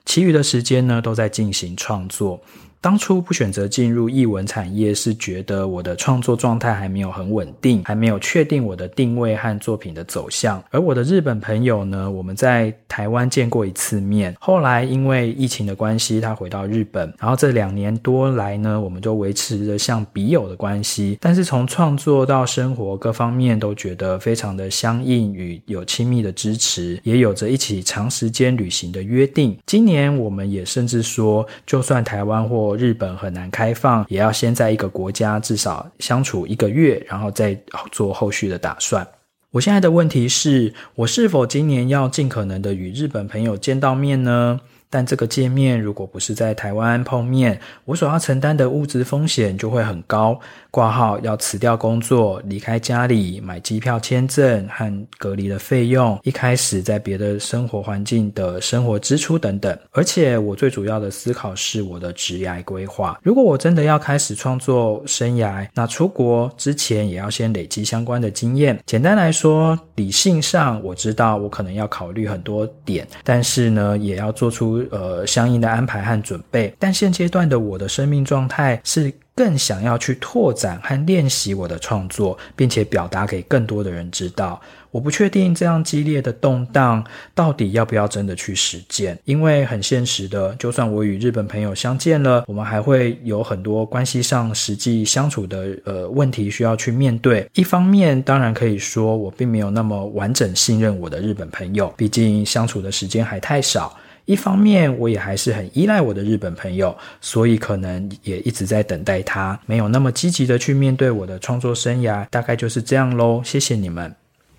[0.05, 2.41] 其余的时间呢，都在进行创作。
[2.83, 10.61] 当初不选择进入译文产业，是觉得我的创作状态还没有很稳定，还没有确定我的定位和作品的走向。
[10.73, 21.17] 而我的日本朋友呢，我们在台湾见过一次面，后来因为疫情的关系，他回到日本，然后这两年多来呢，我们就维持着像笔友的关系。
[21.21, 29.57] 但是从创作到生活各方面都觉得非常的相应与有亲密的支持，也有着一起长时间旅行的约定。
[29.67, 37.59] 今年我们也甚至说，就算台湾或日本很难开放，也要先在一个国家至少相处一个月，然后再
[37.91, 39.07] 做后续的打算。
[39.51, 44.61] 我现在的问题是，我是否今年要尽可能的与日本朋友见到面呢？
[44.93, 50.39] 但这个见面如果不是在台湾碰面，我所要承担的物质风险就会很高。
[50.71, 59.79] 挂号要辞掉工作，离开家里，买机票、签证和隔离的费用，一开始在别的生活环境的生活支出等等。
[59.93, 63.19] 而且我最主要的思考是我的职业规划。
[63.23, 68.79] 如果我真的要开始创作生涯，那出国之前也要先累积相关的经验。
[68.85, 76.75] 简单来说，理性上我知道我可能要考虑很多点，但是呢，也要做出呃相应的安排和准备。
[76.79, 79.13] 但现阶段的我的生命状态是。
[79.35, 84.61] 更想要去拓展和练习我的创作，并且表达给更多的人知道。
[84.91, 87.03] 我不确定这样激烈的动荡
[87.35, 97.49] 到底要不要真的去实践，因为很现实的，就算我与日本朋友相见了，我们还会有很多关系上实际相处的呃问题需要去面对。
[97.55, 103.97] 一方面，当然可以说我并没有那么完整信任我的日本朋友，毕竟相处的时间还太少。
[104.25, 113.43] 一方面，我也还是很依赖我的日本朋友，所以可能也一直在等待他，没有那么积极的去面对我的创作生涯，大概就是这样喽。
[113.45, 114.15] 谢谢你们。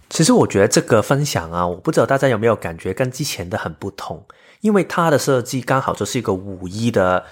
[0.09, 4.23] 其实我觉得这个分享啊，我不知道大家有没有感觉跟之前的很不同，
[4.61, 7.23] 因为它的设计刚好就是一个五一的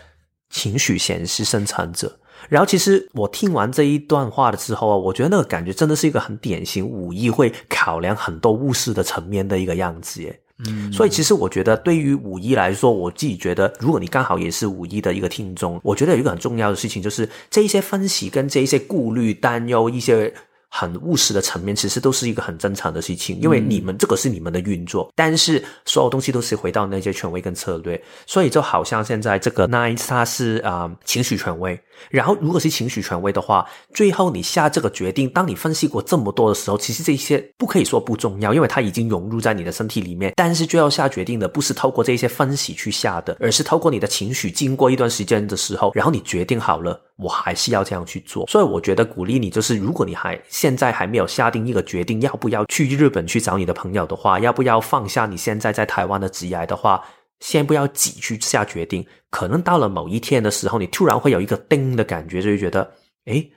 [0.49, 2.17] 情绪显示生产者。
[2.49, 10.39] 然后，其实我听完这一段话的时候啊，我觉得那个感觉真的是一个很典型五一会考量很多务实的层面的一个样子耶。
[10.67, 20.33] 嗯，所以其实我觉得，对于五一来说，我自己觉得，如果你刚好也是五一的一个听众，我觉得有一个很重要的事情，就是这一些分析跟这一些顾虑、担忧一些。
[20.73, 31.77] 很务实的层面，其实都是一个很正常的事情，因为你们这个是你们的运作，但是所有东西都是回到那些权威跟策略，所以就好像现在这个 Nine 它是啊、情绪权威，
[32.09, 46.99] 然后如果是情绪权威的话，最后你下这个决定，当你分析过这么多的时候，其实这些不可以说不重要，因为它已经融入在你的身体里面，但是最后下决定的不是透过这些分析去下的，而是透过你的情绪，经过一段时间的时候，然后你决定好了。
[47.17, 56.99] 我还是要这样去做，所以我觉得鼓励你，就是如果你还现在还没有下定一个决定，要不要去日本去找你的朋友的话，要不要放下你现在在台湾的职业的话，
[57.41, 59.05] 先不要急去下决定。
[59.29, 62.89] 可能到了某一天的时候，你突然会有一个叮的感觉，就会觉得，
[63.25, 63.51] 诶，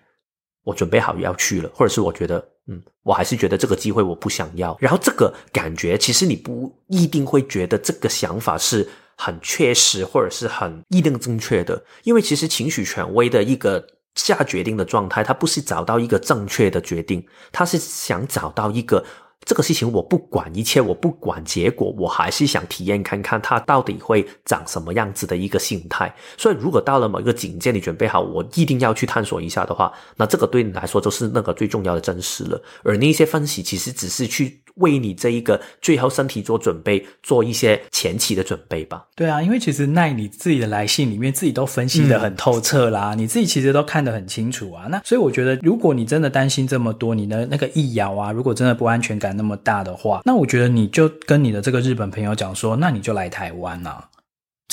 [0.64, 4.76] 我准备好要去了，或者是我觉得，嗯，我还是觉得这个机会我不想要。
[4.80, 8.89] 然后这个感觉，其实你不一定会觉得这个想法是。
[9.16, 19.05] 很确实，或者是很一定正确的，因为其实情绪权威的一个下决定的状态，它不是找到一个正确的决定，它是想找到一个。
[19.45, 26.14] 这个事情我不管一切，我不管结果，我还是想体验看看它到底会长什么样子的一个心态。
[26.36, 32.61] 所以，如果到了某一个境界，你准备好，我一定要去探索一下的话，那这个对你来说就是那个最重要的真实了。
[32.82, 39.04] 而那些分析其实只是去为你这一个最后身体做准备，做一些前期的准备吧。
[39.14, 44.86] 对啊，因为其实那你自己的来信里面自己都分析的很透彻啦，嗯、你自己其实都看得很清楚啊。
[44.88, 49.34] 那所以我觉得，如果你真的担心这么多，你的那个疫苗啊，如果真的不安全感。
[49.34, 54.08] 那么大的话，那我觉得你就跟你的这个日本朋友讲说，那你就来台湾啊。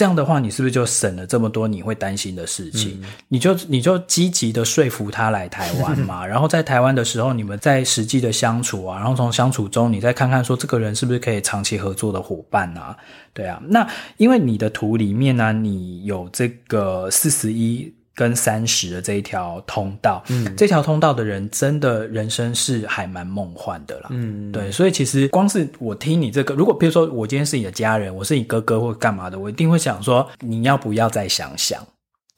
[0.01, 2.99] 这样的话，你是不是就省了这么多你会担心的事情？
[3.03, 6.25] 嗯、你就你就积极的说服他来台湾嘛。
[6.25, 12.97] 然后在台湾的时候，你们在实际的相处啊，然后从相处中，你再看看说这个人是不是可以长期合作的伙伴啊？
[13.31, 13.87] 对啊，那
[14.17, 17.93] 因为你的图里面呢、啊，你有这个四十一。
[18.13, 31.81] 跟三十的这一条通道，嗯，这条通道的人真的人生是还蛮梦幻的啦，嗯，对，所以其实光是我听你这个，如果比如说我今天是你的家人，我是你哥哥或干嘛的，我一定会想说，你要不要再想想？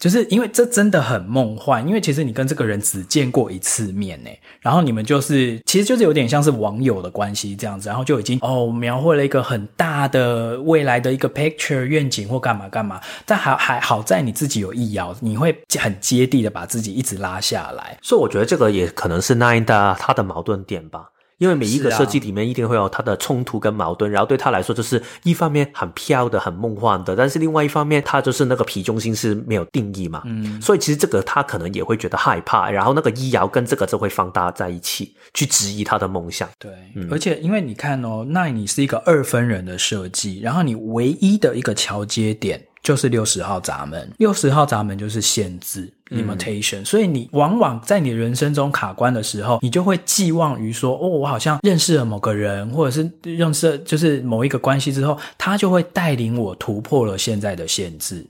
[0.03, 21.11] 就是因为这真的很梦幻，因为其实你跟这个人只见过一次面诶，然后你们就是其实就是有点像是网友的关系这样子，然后就已经哦描绘了一个很大的未来的一个 picture 愿景或干嘛干嘛，但还还好在你自己有意摇，你会很接地的把自己一直拉下来，所以我觉得这个也可能是 Nine 的他的矛盾点吧。
[21.37, 36.47] 因为每一个设计里面一定会有它的冲突跟矛盾，啊、然后对他来说就是一方面很飘的、很梦幻的，但是另外一方面他就是那个皮中心是没有定义嘛，嗯，所以其实这个他可能也会觉得害怕，然后那个医疗跟这个就会放大在一起去质疑他的梦想。
[36.59, 42.67] 对，嗯、而且因为你看哦，那你是一个二分人的设计，然后你唯一的一个桥接点。
[42.83, 58.25] 就是六十号闸门，六十号闸门就是限制 limitation，嗯，所以你往往在你人生中卡关的时候，你就会寄望于说，哦，我好像认识了某个人，或者是认识就是某一个关系之后，他就会带领我突破了现在的限制。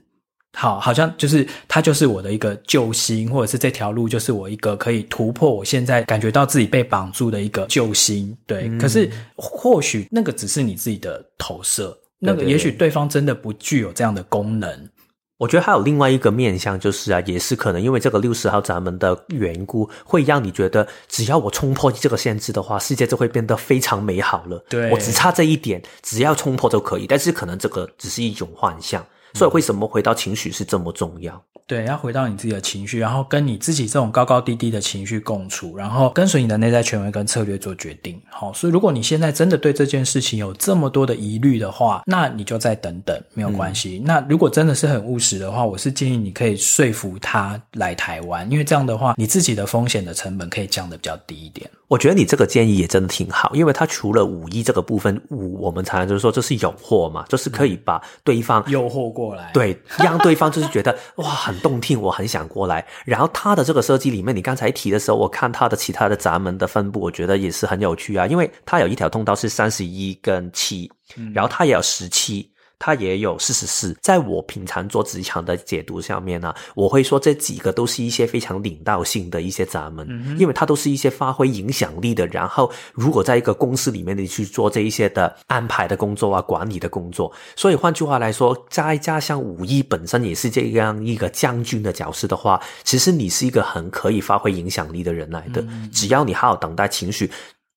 [0.56, 8.32] 好，好像就是他就是我的一个救星，或者是这条路就是我一个可以突破我现在感觉到自己被绑住的一个救星。
[8.46, 11.98] 对，嗯，可是或许那个只是你自己的投射。
[12.24, 14.88] 那个也许对方真的不具有这样的功能。
[15.36, 24.64] 我觉得还有另外一个面向，就是啊，也是可能因为这个六十号闸门的缘故，会让你觉得只要我冲破这个限制的话，世界就会变得非常美好了。
[24.70, 27.06] 对，我只差这一点，只要冲破就可以。
[27.06, 29.04] 但是可能这个只是一种幻象。
[29.34, 31.42] 所以为什么回到情绪是这么重要？
[31.66, 38.20] 对，要回到你自己的情绪，然后跟你自己这种高高低低的情绪共处，然后跟随你的内在权威跟策略做决定。
[38.30, 43.98] 好，所以如果你现在真的对这件事情有这么多的疑虑的话，那你就再等等，没有关系。
[43.98, 44.04] 嗯。
[44.04, 51.68] 那如果真的是很务实的话，我是建议你可以说服他来台湾，因为这样的话，你自己的风险的成本可以降得比较低一点。
[51.88, 62.84] 我觉得你这个建议也真的挺好，因为它除了五一这个部分，五我们常常就是说这是诱惑嘛，就是可以把对方诱惑过来，对， 让对方就是觉得哇很动听，我很想过来。
[63.04, 70.90] 然后它的这个设计里面，你刚才提的时候，我看它的其他的闸门的分布，我觉得也是很有趣啊，因为它有一条通道是三十一跟七，
[71.34, 72.50] 然后它也有十七。
[72.78, 82.26] 它也有四十四，在我平常做职场的解读上面呢，我会说这几个都是一些非常领导性的一些闸门，嗯，因为它都是一些发挥影响力的。
[82.28, 95.62] 然后，如果在一个公司里面你去做这一些的安排的工作啊，管理的工作，所以换句话来说，再加上武艺本身也是这样一个将军的角色的话，其实你是一个很可以发挥影响力的人来的。
[95.62, 97.30] 嗯，只要你好好等待情绪。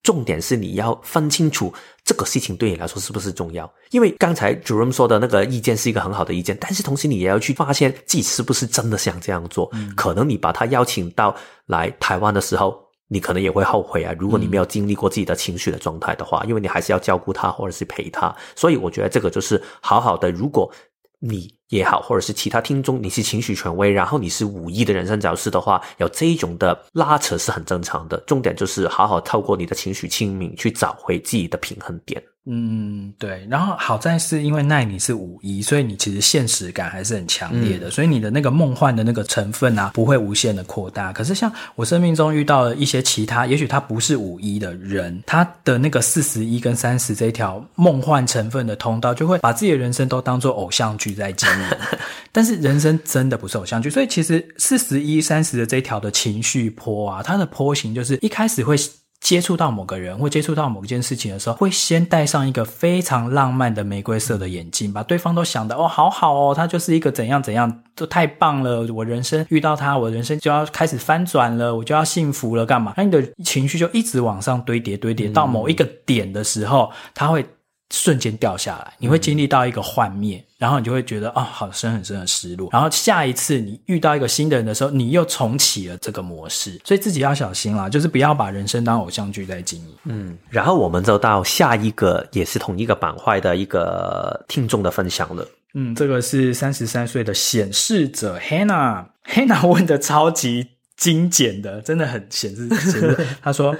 [0.07, 1.73] 重点是你要分清楚
[2.05, 9.69] 这个事情对你来说是不是重要，因为刚才 Jerome 说的那个意见是一个很好的意见，但是同时你也要去发现自己是不是真的想这样做。
[9.73, 11.35] 嗯，可能你把他邀请到
[11.65, 12.79] 来台湾的时候，
[13.09, 14.15] 你可能也会后悔啊。
[14.17, 20.31] 如果你没有经历过自己的情绪的状态的话，因为你还是要照顾他或者是陪他，所以我觉得这个就是好好的。
[20.31, 20.71] 如果
[21.19, 28.17] 你也好，或者是其他听众，你是情绪权威，然后你是武艺的人生角色的话，有这一种的拉扯是很正常的。
[28.27, 32.23] 重点就是好好透过你的情绪清明，去找回自己的平衡点。
[32.49, 33.45] 嗯，对。
[33.49, 41.11] 然后好在是因为奈你是五一，所以你其实现实感还是很强烈的，嗯，所以你的那个梦幻的那个成分啊，不会无限的扩大。
[41.11, 51.77] 可是像我生命中遇到了一些其他，也许他不是五一的人，他的那个四十一跟三十这条梦幻成分的通道，就会把自己的人生都当做偶像剧在经营。
[52.31, 58.77] 但是人生真的不是偶像剧，所以其实四十一、三十的这条的情绪坡啊，它的坡形就是一开始会。
[59.19, 68.85] 接触到某个人或接触到某件事情的时候，会先戴上一个非常浪漫的玫瑰色的眼镜，把对方都想的哦，好好哦，他就是一个怎样怎样，都太棒了。
[68.93, 72.93] 我人生遇到他，我人生就要开始翻转了，我就要幸福了，干嘛？
[72.95, 77.45] 那你的情绪就一直往上堆叠，堆叠到某一个点的时候，他会。
[77.89, 82.69] 瞬间掉下来，你会经历到一个幻灭，嗯，然后你就会觉得啊，哦，好深很深的失落。
[82.73, 89.95] 然后下一次你遇到一个新的人的时候，你又重启了这个模式，所以自己要小心啦，就是不要把人生当偶像剧在经营。
[90.03, 95.47] 嗯，然后我们就到下一个也是同一个板块的一个听众的分享了。
[95.73, 103.27] 嗯，这个是三十三岁的显示者 Hannah，Hannah 问的超级精简的，真的很显示显示。
[103.41, 103.73] 他说。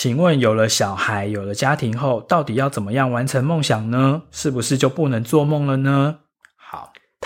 [0.00, 4.22] 请问有了小孩，有了家庭后，到底要怎么样完成梦想呢？
[4.30, 6.18] 是不是就不能做梦了呢？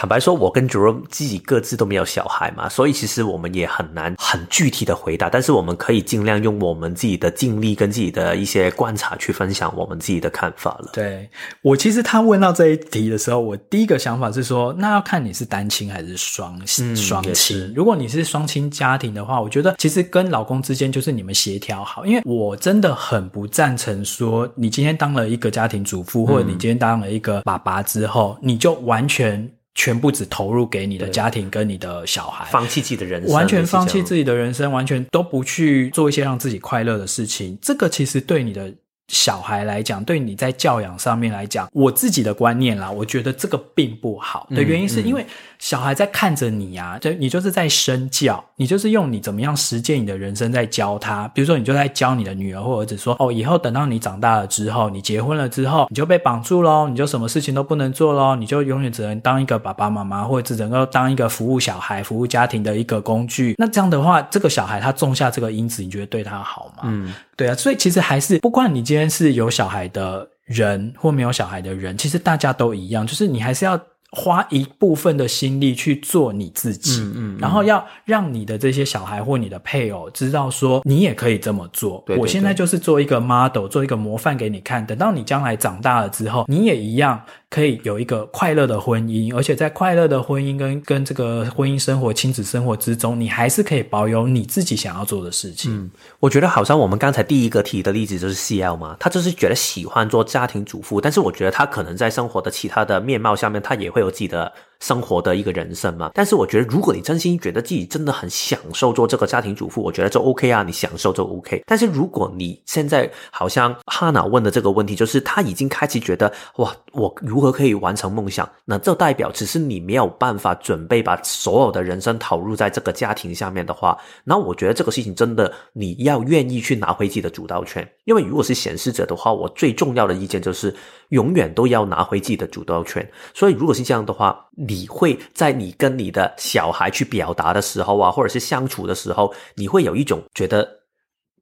[0.03, 0.09] 好。
[0.09, 5.31] 坦白说，我跟 Jerome 自己各自都没有小孩嘛，所以其实我们也很难很具体的回答。
[5.31, 10.91] 但是我们可以尽量用我们自己的经历跟自己的一些观察去分享我们自己的看法了。
[10.93, 11.31] 对，
[11.63, 17.73] 我其实他问到这一题的时候，我第一个想法是说，那要看你是单亲还是双双亲。
[17.73, 22.05] 如果你是双亲家庭的话，我觉得其实跟老公之间就是你们协调好。
[22.05, 29.49] 因为我真的很不赞成说，你今天当了一个家庭主妇，或者你今天当了一个爸爸之后，你就完全。
[29.75, 37.59] 全部只投入给你的家庭跟你的小孩，放弃自己的人生，完全放弃自己的人生，完全都不去做一些让自己快乐的事情。
[37.61, 38.73] 这个其实对你的
[39.09, 45.27] 小孩来讲，对你在教养上面来讲，我自己的观念啦，我觉得这个并不好的原因是因为。
[45.63, 51.29] 小孩在看着你呀、啊，就你就是在身教，你就是用你怎么样实践你的人生在教他。
[51.29, 63.55] 比如说，你就在教你的女儿或儿子说：“哦，以后等到你长大了之后，你结婚了之后，你就被绑住喽，你就什么事情都不能做喽，你就永远只能当一个爸爸妈妈，或者只能够当一个服务小孩、服务家庭的一个工具。
[63.57, 66.83] 那这样的话，这个小孩他种下这个因子，你觉得对他好吗？
[66.87, 67.55] 嗯，对啊。
[67.55, 73.81] 所以其实还是，不管你今天是有小孩的人或没有小孩的人，其实大家都一样，就是你还是要。
[74.15, 82.03] 花一部分的心力去做你自己，嗯嗯嗯、然后要让你的这些小孩或你的配偶知道说，你也可以这么做。
[82.07, 84.87] 对对对，我现在就是做一个 model，做一个模范给你看。
[84.87, 87.19] 等到你将来长大了之后，你也一样
[87.49, 95.75] 可以有一个快乐的婚姻，而且在快乐的婚姻跟跟这个婚姻生活、亲子生活之中，你还是可以保有你自己想要做的事情。
[95.75, 95.91] 嗯，
[96.21, 104.53] 我觉得好像我们刚才第一个提的例子就是 CL 嘛，他就是觉得喜欢做家庭主妇，但是我觉得他可能在生活的其他的面貌下面，他也会有自己的。
[104.83, 111.63] 生活的一个人生嘛，但是我觉得，如果你真心觉得自己真的很享受做这个家庭主妇，我觉得就 OK 啊，你享受就 OK。
[111.65, 118.49] 但是如果你现在好像哈娜问的这个问题，就是他已经开始觉得哇，我如何可以完成梦想？
[118.65, 127.89] 那这代表只是你没有办法准备把所有的人生投入在这个家庭下面的话，那我觉得这个事情真的你要愿意去拿回自己的主导权。
[128.05, 130.75] 因为如果是显示者的话，我最重要的意见就是
[131.11, 133.09] 永远都要拿回自己的主导权。
[133.33, 140.69] 所以如果是这样的话，你会在你跟你的小孩去表达的时候啊，或者是相处的时候，你会有一种觉得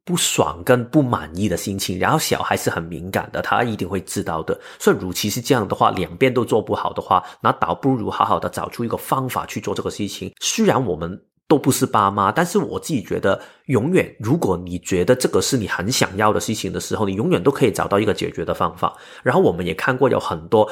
[0.04, 1.98] 不爽跟不满意的心情。
[1.98, 4.58] 然后小孩是很敏感的，他一定会知道的。
[4.78, 10.32] 所以，如其是这样的话，两边都做不好的话，那倒不如好好的找出一个方法去做这个事情。
[10.40, 18.96] 虽然我们都不是爸妈，但是我自己觉得，永远如果你觉得这个是你很想要的事情的时候，你永远都可以找到一个解决的方法。
[19.24, 20.70] 然后我们也看过有很多。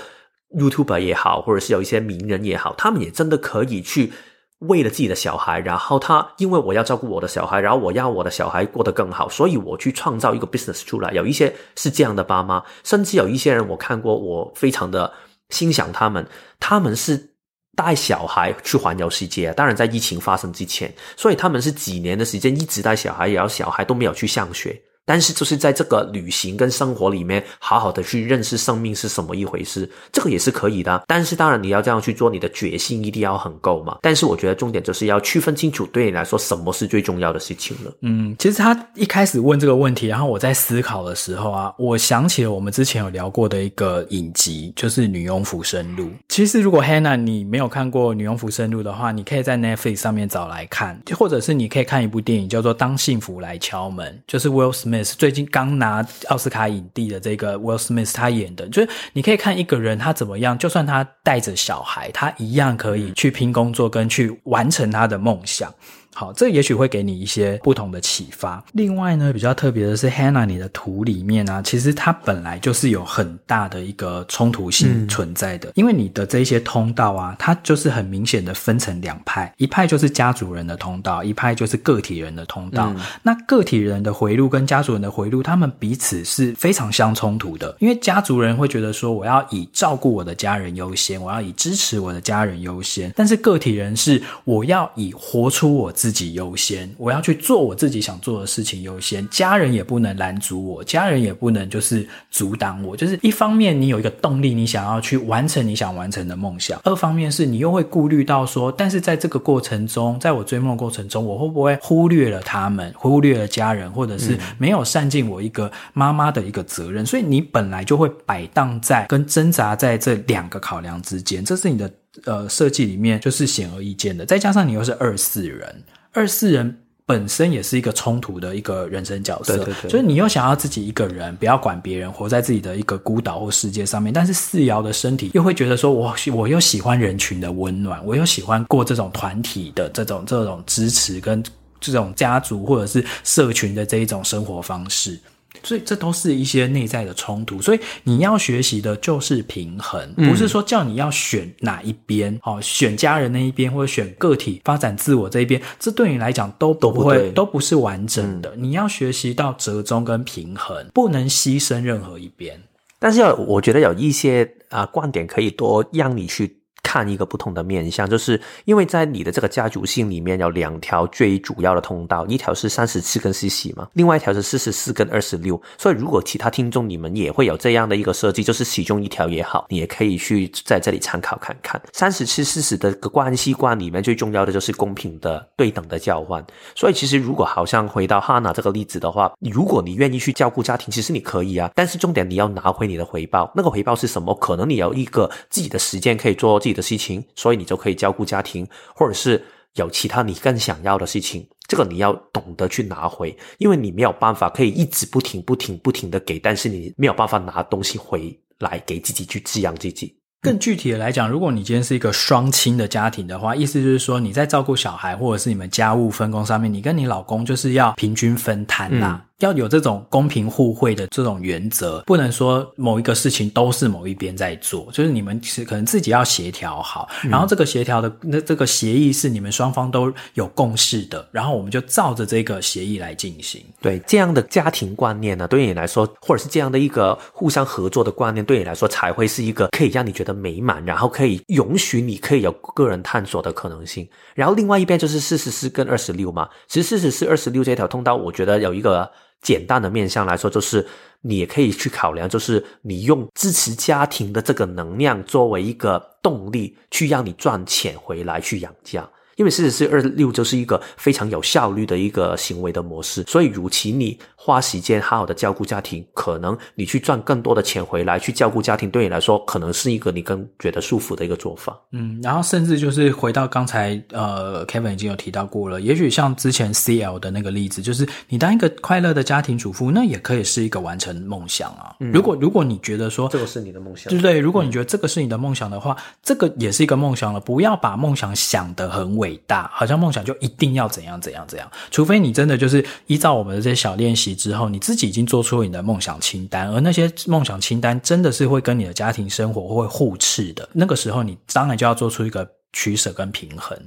[0.56, 4.12] YouTuber 也好，或者是有一些名人也好，他们也真的可以去
[4.60, 11.12] 为了自己的小孩，然后他因为我要照顾我的小孩，然后我要我的小孩过得更好，所以我去创造一个 business 出来。
[11.12, 15.12] 有一些是这样的爸妈，甚至有一些人我看过，我非常的
[15.50, 16.26] 欣赏他们，
[16.58, 17.34] 他们是
[17.76, 19.52] 带小孩去环游世界。
[19.52, 24.80] 当然，在疫情发生之前，所以他们是几年的时间一直带小孩，然后小孩都没有去上学。
[25.08, 31.02] 但是就是在这个旅行跟生活里面，好好的去认识生命是什么一回事，这个也是可以的。
[31.06, 33.96] 但是当然你要这样去做，你的决心一定要很够嘛。
[34.02, 37.90] 但是我觉得重点就是要区分清楚，对你来说什么是最重要的事情了。
[38.02, 46.04] 嗯，其实他一开始问这个问题，然后我在思考的时候啊，我想起了我们之前有聊过的一个影集，就是《女佣浮生录》。
[46.28, 54.97] 其实如果 Hannah 你没有看过《女佣浮生录》的话，你可以在 Netflix 上面找来看，或者是你可以看一部电影叫做《当幸福来敲门》，就是 Will Smith。
[54.98, 65.72] 也是最近刚拿奥斯卡影帝的这个 Will Smith，他演的，就是你可以看一个人他怎么样，就算他带着小孩，他一样可以去拼工作跟去完成他的梦想。
[66.18, 68.60] 好，这也许会给你一些不同的启发。
[68.72, 82.92] 另外呢，比较特别的是，Hannah，你的图里面啊，其实它本来就是有很大的一个冲突性存在的，嗯、因为你的这些通道啊，它就是很明显的分成两派，一派就是家族人的通道，一派就是个体人的通道。
[82.96, 96.07] 嗯、那个体人的回路跟家族人的回路，他们彼此是非常相冲突的，因为家族人会觉得说，我要以照顾我的家人优先，我要以支持我的家人优先，但是个体人是我要以活出我自己。
[96.08, 102.96] 自己优先，我要去做我自己想做的事情优先，家人也不能拦阻我，家人也不能就是阻挡我。
[102.96, 117.04] 就是一方面你有一个动力，你想要去完成你想完成的梦想；二方面是你又会顾虑到说，但是在这个过程中，在我追梦过程中，我会不会忽略了他们，忽略了家人，或者是没有善尽我一个妈妈的一个责任？
[117.04, 121.92] 所以你本来就会摆荡在跟挣扎在这两个考量之间，这是你的
[122.24, 124.24] 呃设计里面就是显而易见的。
[124.24, 125.84] 再加上你又是二四人。
[126.12, 141.42] 二四人本身也是一个冲突的一个人生角色，对对对，就是你又想要自己一个人，不要管别人，活在自己的一个孤岛或世界上面，但是四爻的身体又会觉得说，我我又喜欢人群的温暖，我又喜欢过这种团体的这种这种支持跟
[141.80, 145.18] 这种家族或者是社群的这一种生活方式。
[145.62, 158.52] 所以这都是一些内在的冲突，所以你要学习的就是平衡，不是说叫你要选哪一边，哦、嗯，选家人那一边或者选个体发展自我这一边，这对你来讲都不会都不，都不是完整的。
[158.56, 162.60] 嗯、你要学习到折中跟平衡，不能牺牲任何一边。
[162.98, 166.57] 但是要我觉得有一些啊、呃、观点可以多让你去。
[166.88, 175.60] 看一个不同的面向，就是因为在你的这个家族性里面有两条最主要的通道，一条是三十七跟四十嘛，另外一条是四十四跟二十六。
[175.76, 181.78] 所以如果其他听众你们也会有这样的一个设计，就是其中一条也好，你也可以去在这里参考看看。
[181.92, 186.42] 三十七、四十的个关系观里面最重要的就是公平的、对等的交换。
[186.74, 193.52] 所以其实如果好像回到哈娜这个例子的话，如果你愿意去照顾家庭，其实你可以啊，但是重点你要拿回你的回报。
[193.54, 194.34] 那个回报是什么？
[194.36, 196.88] 可能你有一个自己的时间可以做自己的。
[196.88, 199.44] 事情，所以你就可以照顾家庭，或者是
[199.74, 210.16] 有其他你更想要的事情，这个你要懂得去拿回，因为你没有办法可以一直不停、不停、不停的给，但是你没有办法拿东西回来给自己去滋养自己。
[210.40, 219.20] 更具体的来讲，如果你今天是一个双亲的家庭的话，意思就是说你在照顾小孩或者是你们家务分工上面，你跟你老公就是要平均分摊啦。
[219.22, 233.62] 嗯要有这种公平互惠的这种原则，不能说某一个事情都是某一边在做，就是你们是可能自己要协调好，嗯、然后这个协调的那这个协议是你们双方都有共识的，然后我们就照着这个协议来进行。
[233.80, 244.08] 对，这样的家庭观念呢，对你来说，或者是这样的一个互相合作的观念，对你来说才会是一个可以让你觉得美满，然后可以允许你可以有个人探索的可能性。
[244.34, 249.08] 然后另外一边就是四十四跟二十六嘛，其实四十四、二十六这条通道，我觉得有一个。
[249.40, 250.86] 简单的面向来说，就是
[251.20, 259.08] 你也可以去考量，就是你用支持家庭的这个能量作为一个动力，去让你赚钱回来去养家。
[259.38, 271.78] 因为四十四二六就是一个非常有效率的一个行为的模式，所以，与其你花时间好好的照顾家庭，可能你去赚更多的钱回来去照顾家庭，对你来说可能是一个你更觉得舒服的一个做法。
[271.92, 281.94] 嗯，然后甚至就是回到刚才呃，Kevin 已经有提到过了，也许像之前 CL 的那个例子，就是你当一个快乐的家庭主妇，那也可以是一个完成梦想啊。
[282.00, 284.38] 嗯，如果如果你觉得说这个是你的梦想，对不对？
[284.38, 287.38] 如果你觉得这个是你的梦想的话，嗯，这个也是一个梦想了。
[287.38, 289.27] 不要把梦想想得很伟。
[289.28, 303.78] 伟大，好像梦想就一定要怎样怎样怎样，除非你真的就是依照我们的这些小练习之后，你自己已经做出了你的梦想清单，而那些梦想清单真的是会跟你的家庭生活会互斥的，那个时候你当然就要做出一个取舍跟平衡。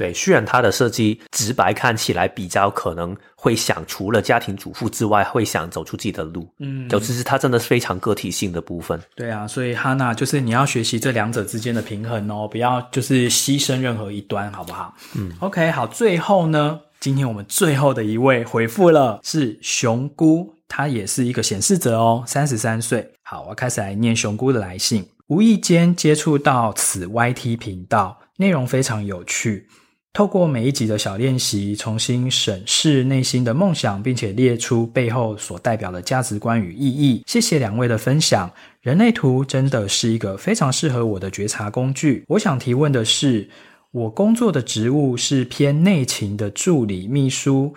[0.00, 8.98] 对，虽然它的设计直白看起来比较可能会想除了家庭主妇之外，会想走出自己的路，嗯，尤其是它真的是非常个体性的部分。
[9.14, 14.94] 对啊，所以哈娜就是你要学习这两者之间的平衡哦，不要就是牺牲任何一端，好不好？
[15.14, 23.06] 嗯，OK，好，最后呢，今天我们最后的一位回复了是熊姑，她也是一个显示者哦，三十三岁。
[23.22, 29.68] 好，我开始来念熊姑的来信，无意间接触到此 YT 频道，内容非常有趣。
[30.12, 37.22] 透过每一集的小练习，重新审视内心的梦想，并且列出背后所代表的价值观与意义。
[37.26, 38.50] 谢谢两位的分享，
[38.82, 42.24] 人类图真的是一个非常适合我的觉察工具。
[42.26, 43.48] 我想提问的是，
[43.92, 47.72] 我工作的职务是偏内勤的助理秘书，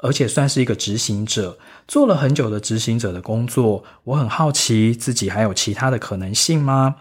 [0.00, 1.56] 而且算是一个执行者，
[1.86, 3.84] 做了很久的执行者的工作。
[4.02, 6.96] 我很好奇，自己还有其他的可能性吗？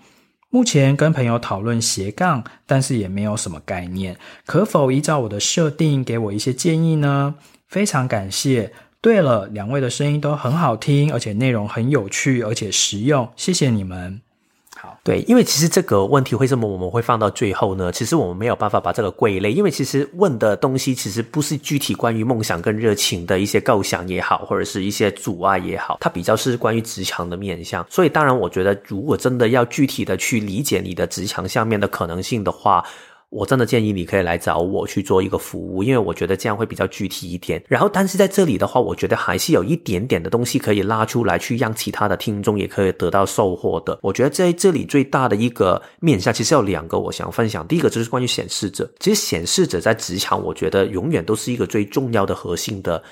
[0.50, 7.36] 目前跟朋友讨论斜杠，但是也没有什么概念，可否依照我的设定给我一些建议呢？
[7.68, 8.72] 非常感谢。
[9.02, 14.22] 对了，两位的声音都很好听，而且内容很有趣，而且实用，谢谢你们。
[15.04, 17.92] 对，因为其实这个问题为什么我们会放到最后呢？
[17.92, 27.86] 其实我们没有办法把这个归类，因为其实问的东西其实不是具体关于梦想跟热情的一些构想也好，或者是一些阻碍也好，它比较是关于职场的面向。
[27.90, 32.84] 所以当然，我觉得如果真的要具体的去理解你的职场下面的可能性的话，
[33.36, 37.62] 我真的建议你可以来找我去做一个服务，因为我觉得这样会比较具体一点。
[37.68, 44.00] 然后，但是在这里的话，我觉得还是有一点点的东西可以拉出来，去让其他的听众也可以得到收获的。
[44.02, 47.68] 我觉得在这里最大的一个面向，其实有两个我想分享。
[47.68, 53.04] 第一个就是关于显示者，其实显示者在职场，我觉得永远都是一个最重要的核心的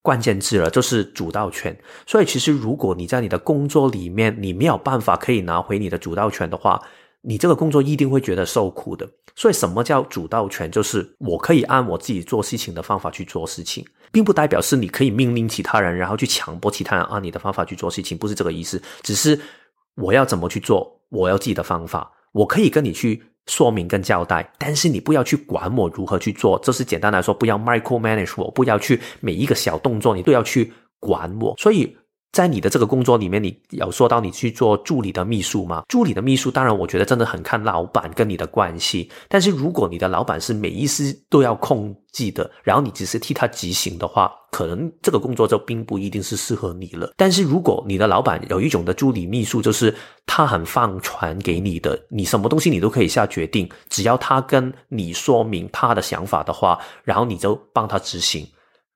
[0.00, 1.76] 关键字了，就是主导权。
[2.06, 6.80] 所以，其实如果你在你的工作里面，你没有办法可以拿回你的主导权的话，
[7.24, 10.68] 你这个工作一定会觉得受苦的，所以什么叫主导权？
[10.68, 18.82] 就是我可以按我自己做事情的方法去做事情，并不代表是你可以命令其他人，然后去强迫其他人按你的方法去做事情，不是这个意思。
[19.02, 19.40] 只是
[19.94, 26.58] 我要怎么去做，我要自己的方法，我可以跟你去说明跟交代，但是你不要去管我如何去做。
[26.58, 31.54] 这是简单来说，不要 micro manage 我，不要去每一个小动作你都要去管我。
[31.56, 31.96] 所以。
[32.32, 35.84] 在你的这个工作里面，你有说到你去做助理的秘书吗？
[35.88, 39.10] 助理的秘书，当然我觉得真的很看老板跟你的关系。
[39.28, 47.12] 但是如果你的老板是每一丝都要控制的，然后你只是替他执行的话，可能这个工作就并不一定是适合你了。
[47.18, 49.94] 但是如果你的老板有一种的助理秘书，就是
[50.24, 58.46] 他很放权给你的，你什么东西你都可以下决定，只要他跟你说明他的想法的话，然后你就帮他执行。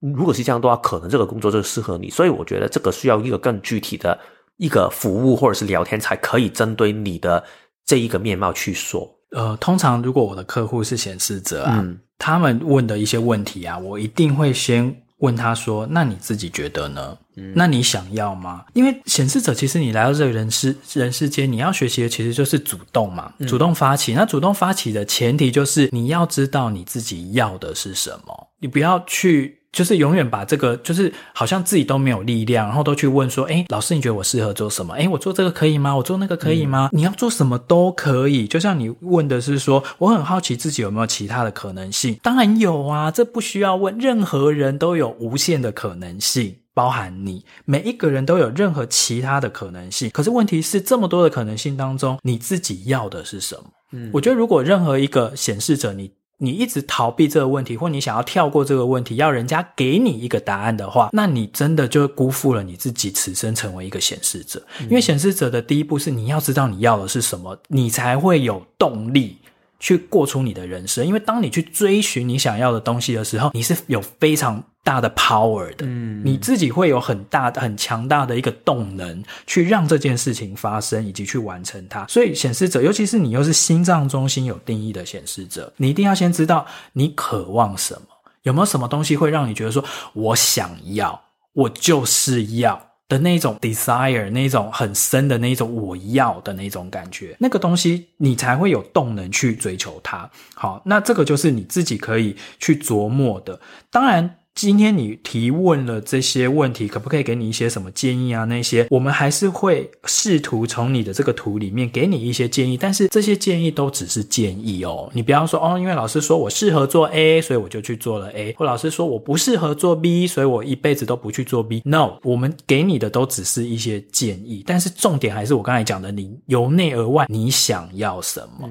[0.00, 4.18] 如果是这样的话，可能这个工作就适合你，所以我觉得这个需要一个更具体的
[4.58, 7.42] 一个服务或者是聊天，才可以针对你的
[7.84, 9.10] 这一个面貌去说。
[9.30, 17.16] 呃，通常如果我的客户是显示者啊，嗯，他们问的一些问题啊，我一定会先问他说：“那你自己觉得呢？
[17.36, 24.12] 嗯，那你想要吗？”因为显示者其实你来到这个人世人世间，你要学习的其实就是主动嘛，嗯，主动发起。
[24.14, 29.58] 那主动发起的前提就是你要知道你自己要的是什么，你不要去。
[29.76, 34.94] 就是永远把这个，就是好像自己都没有力量，然后都去问说，诶，老师，你觉得我适合做什么？
[34.94, 35.94] 诶，我做这个可以吗？
[35.94, 36.88] 我做那个可以吗？
[36.90, 38.46] 嗯、你要做什么都可以。
[38.46, 42.18] 就像你问的是说，我很好奇自己有没有其他的可能性。
[42.22, 50.08] 当然有啊，这不需要问，任何人都有无限的可能性，包含你，每一个人都有任何其他的可能性。
[50.08, 53.64] 可是问题是，这么多的可能性当中，你自己要的是什么？
[53.92, 56.10] 嗯，我觉得如果任何一个显示者，你。
[56.38, 64.62] 你一直逃避这个问题，或你想要跳过这个问题，要人家给你一个答案的话，那你真的就辜负了你自己，此生成为一个显示者。
[64.82, 69.38] 因为显示者的第一步是你要知道你要的是什么，你才会有动力
[69.80, 71.06] 去过出你的人生。
[71.06, 82.06] 因为当你去追寻你想要的东西的时候，你是有非常大的 power 的，嗯，你自己会有很大的、很强大的一个动能，去让这件事情发生，以及去完成它。
[82.06, 88.06] 所以，显示者，尤其是你又是心脏中心有定义的显示者，你一定要先知道你渴望什么，
[88.44, 91.20] 有没有什么东西会让你觉得说，我想要，
[91.52, 100.30] 我就是要的那种 desire，那种很深的那种我要的那种感觉，那个东西你才会有动能去追求它。
[100.54, 103.60] 好，那这个就是你自己可以去琢磨的，
[103.90, 104.36] 当然。
[104.56, 108.44] 今天你提问了这些问题，可不可以给你一些什么建议啊？
[108.44, 115.10] 那些我们还是会试图从你的这个图里面给你一些建议，但是这些建议都只是建议哦。
[115.12, 121.82] 你不要说哦，因为老师说我适合做 A，所以我就去做了 A，或老师说我不适合做 B，所以我一辈子都不去做 B。
[121.84, 128.66] No，我们给你的都只是一些建议，但是重点还是我刚才讲的，你由内而外你想要什么？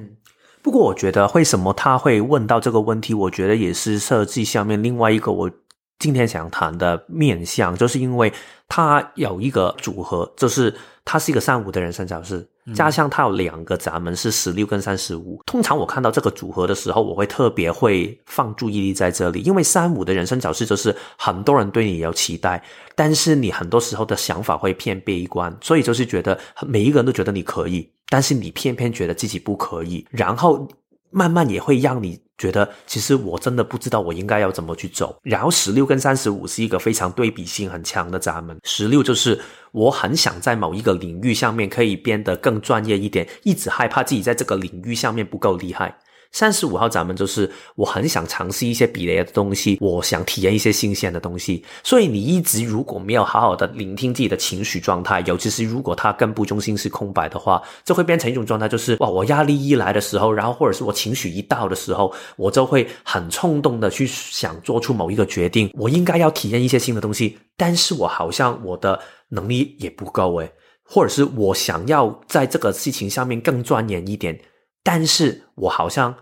[0.64, 5.52] 不过我觉得为什么他会问到这个问题，我觉得也是设计下面另外一个我。
[6.00, 8.32] 今天想谈的面相，就是因为
[8.68, 10.74] 它有一个组合，就是
[11.04, 15.42] 它是一个三五的人生角色，加上它有两个闸门是十六跟三十五。
[15.46, 22.62] 通常我看到这个组合的时候，我会特别会放注意力在这里，因为三五的人生角色就是很多人对你有期待，
[22.94, 30.68] 但是你很多时候的想法会偏悲观，所以就是觉得每一个人都觉得你可以，但是你偏偏觉得自己不可以，然后
[31.10, 32.25] 慢慢也会让你。
[32.38, 35.18] 觉得其实我真的不知道我应该要怎么去走。
[35.24, 38.58] 然后十六跟三十五是一个非常对比性很强的闸门。
[38.64, 39.40] 十六就是
[39.72, 45.96] 我很想在某一个领域上面可以变得更专业一点，一直害怕自己在这个领域上面不够厉害。
[46.32, 51.64] 三十五号咱们就是我很想尝试一些别的东西，我想体验一些新鲜的东西。
[51.84, 65.70] 所以你一直如果没有好好的聆听自己的情绪状态，尤其是如果它根部中心是空白的话，这会变成一种状态，就是哇，我压力一来的时候，然后或者是我情绪一到的时候，我就会很冲动的去想做出某一个决定。
[65.74, 69.00] 我应该要体验一些新的东西，但是我好像我的
[69.30, 70.52] 能力也不够诶，
[70.84, 74.38] 或者是我想要在这个事情上面更钻研一点，
[74.86, 76.16] 但是我好像。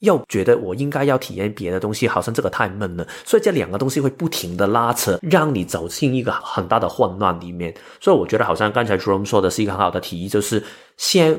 [0.00, 7.74] 又觉得我应该要体验别的东西，好像这个太闷了，所以这两个东西会不停的拉扯，让你走进一个很大的混乱里面。
[8.00, 10.62] 所以我觉得好像刚才朱龙说的是一个很好的提议，就是
[10.98, 11.36] 先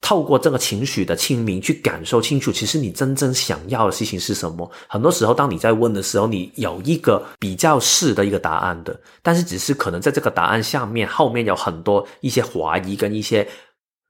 [0.00, 4.70] 透过这个情绪的清明去感受清楚，其实你真正想要的事情是什么。
[4.88, 11.06] 很多时候，当你在问的时候，你有一个比较是的一个答案的，但是只是可能在这个答案下面。
[11.06, 13.46] 后面有很多一些怀疑跟一些。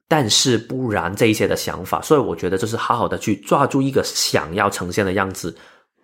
[0.08, 5.54] 但是不然这一些的想法，所以我觉得就是好好的去抓住一个想要呈现的样子，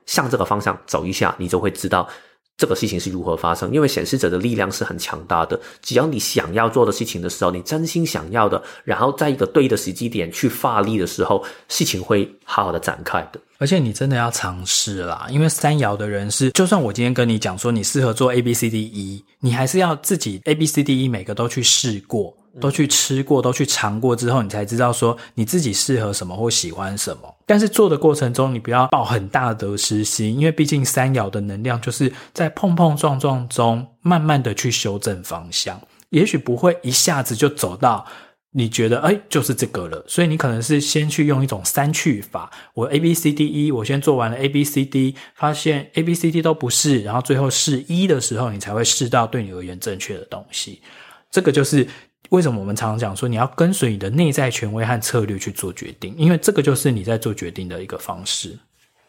[0.07, 2.09] 向这个方向走一下，你就会知道
[2.57, 3.73] 这个事情是如何发生。
[3.73, 13.41] 因为显示者的力量是很强大的，只要你想要做的事情的时候，你真心想要的，然后在一个对的时机点去发力的时候，事情会好好的展开的。
[13.59, 22.35] 而且你真的要尝试啦，因为三爻的人是，就算我今天跟你讲说你适合做 A B C D E，你还是要自己 A B C D E 每个都去试过。
[22.59, 27.35] 都去吃过，都去尝过之后，你才知道说你自己适合什么或喜欢什么。
[27.47, 35.81] 但是做的过程中，你不要抱很大的得失心，因为毕竟三爻的能量就是在碰碰撞撞中，慢慢的去修正方向。
[36.09, 38.05] 也许不会一下子就走到
[38.53, 40.05] 你觉得哎，就是这个了。
[40.09, 50.83] 所以你可能是先去用一种三去法，我 A B C D E，我先做完了 A B C D，发现 A B C D 都不是，然后最后试一的时候，你才会试到对你而言正确的东西。
[51.31, 51.87] 这个就是。
[52.31, 56.15] 为什么我们常常讲说你要跟随你的内在权威和策略去做决定？
[56.17, 58.59] 因为这个就是你在做决定的一个方式，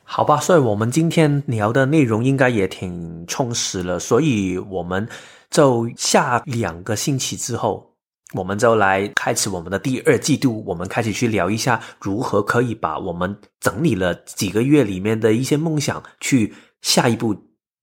[0.04, 0.38] 好吧？
[0.40, 5.08] 所以我们今天聊的内容应该也挺充实了，所以我们
[5.52, 7.94] 就下两个星期之后，
[8.34, 17.36] 我们就来开始我们的第二季度，我们开始去聊一下如何可以把我们整理了几个月里面的一些梦想，去下一步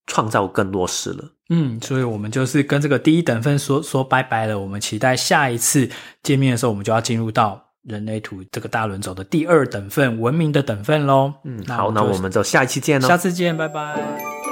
[0.07, 1.31] 创造更落实了。
[1.51, 4.59] 嗯，所以我们就是跟这个第一等份说说拜拜了。
[4.59, 5.89] 我们期待下一次
[6.23, 11.33] 见面的时候，我们就要进入到人类图这个大轮轴的第二等份文明的等份喽。
[11.45, 13.09] 嗯，好，那我们就下一期见喽。
[13.09, 14.48] 下次见，拜拜。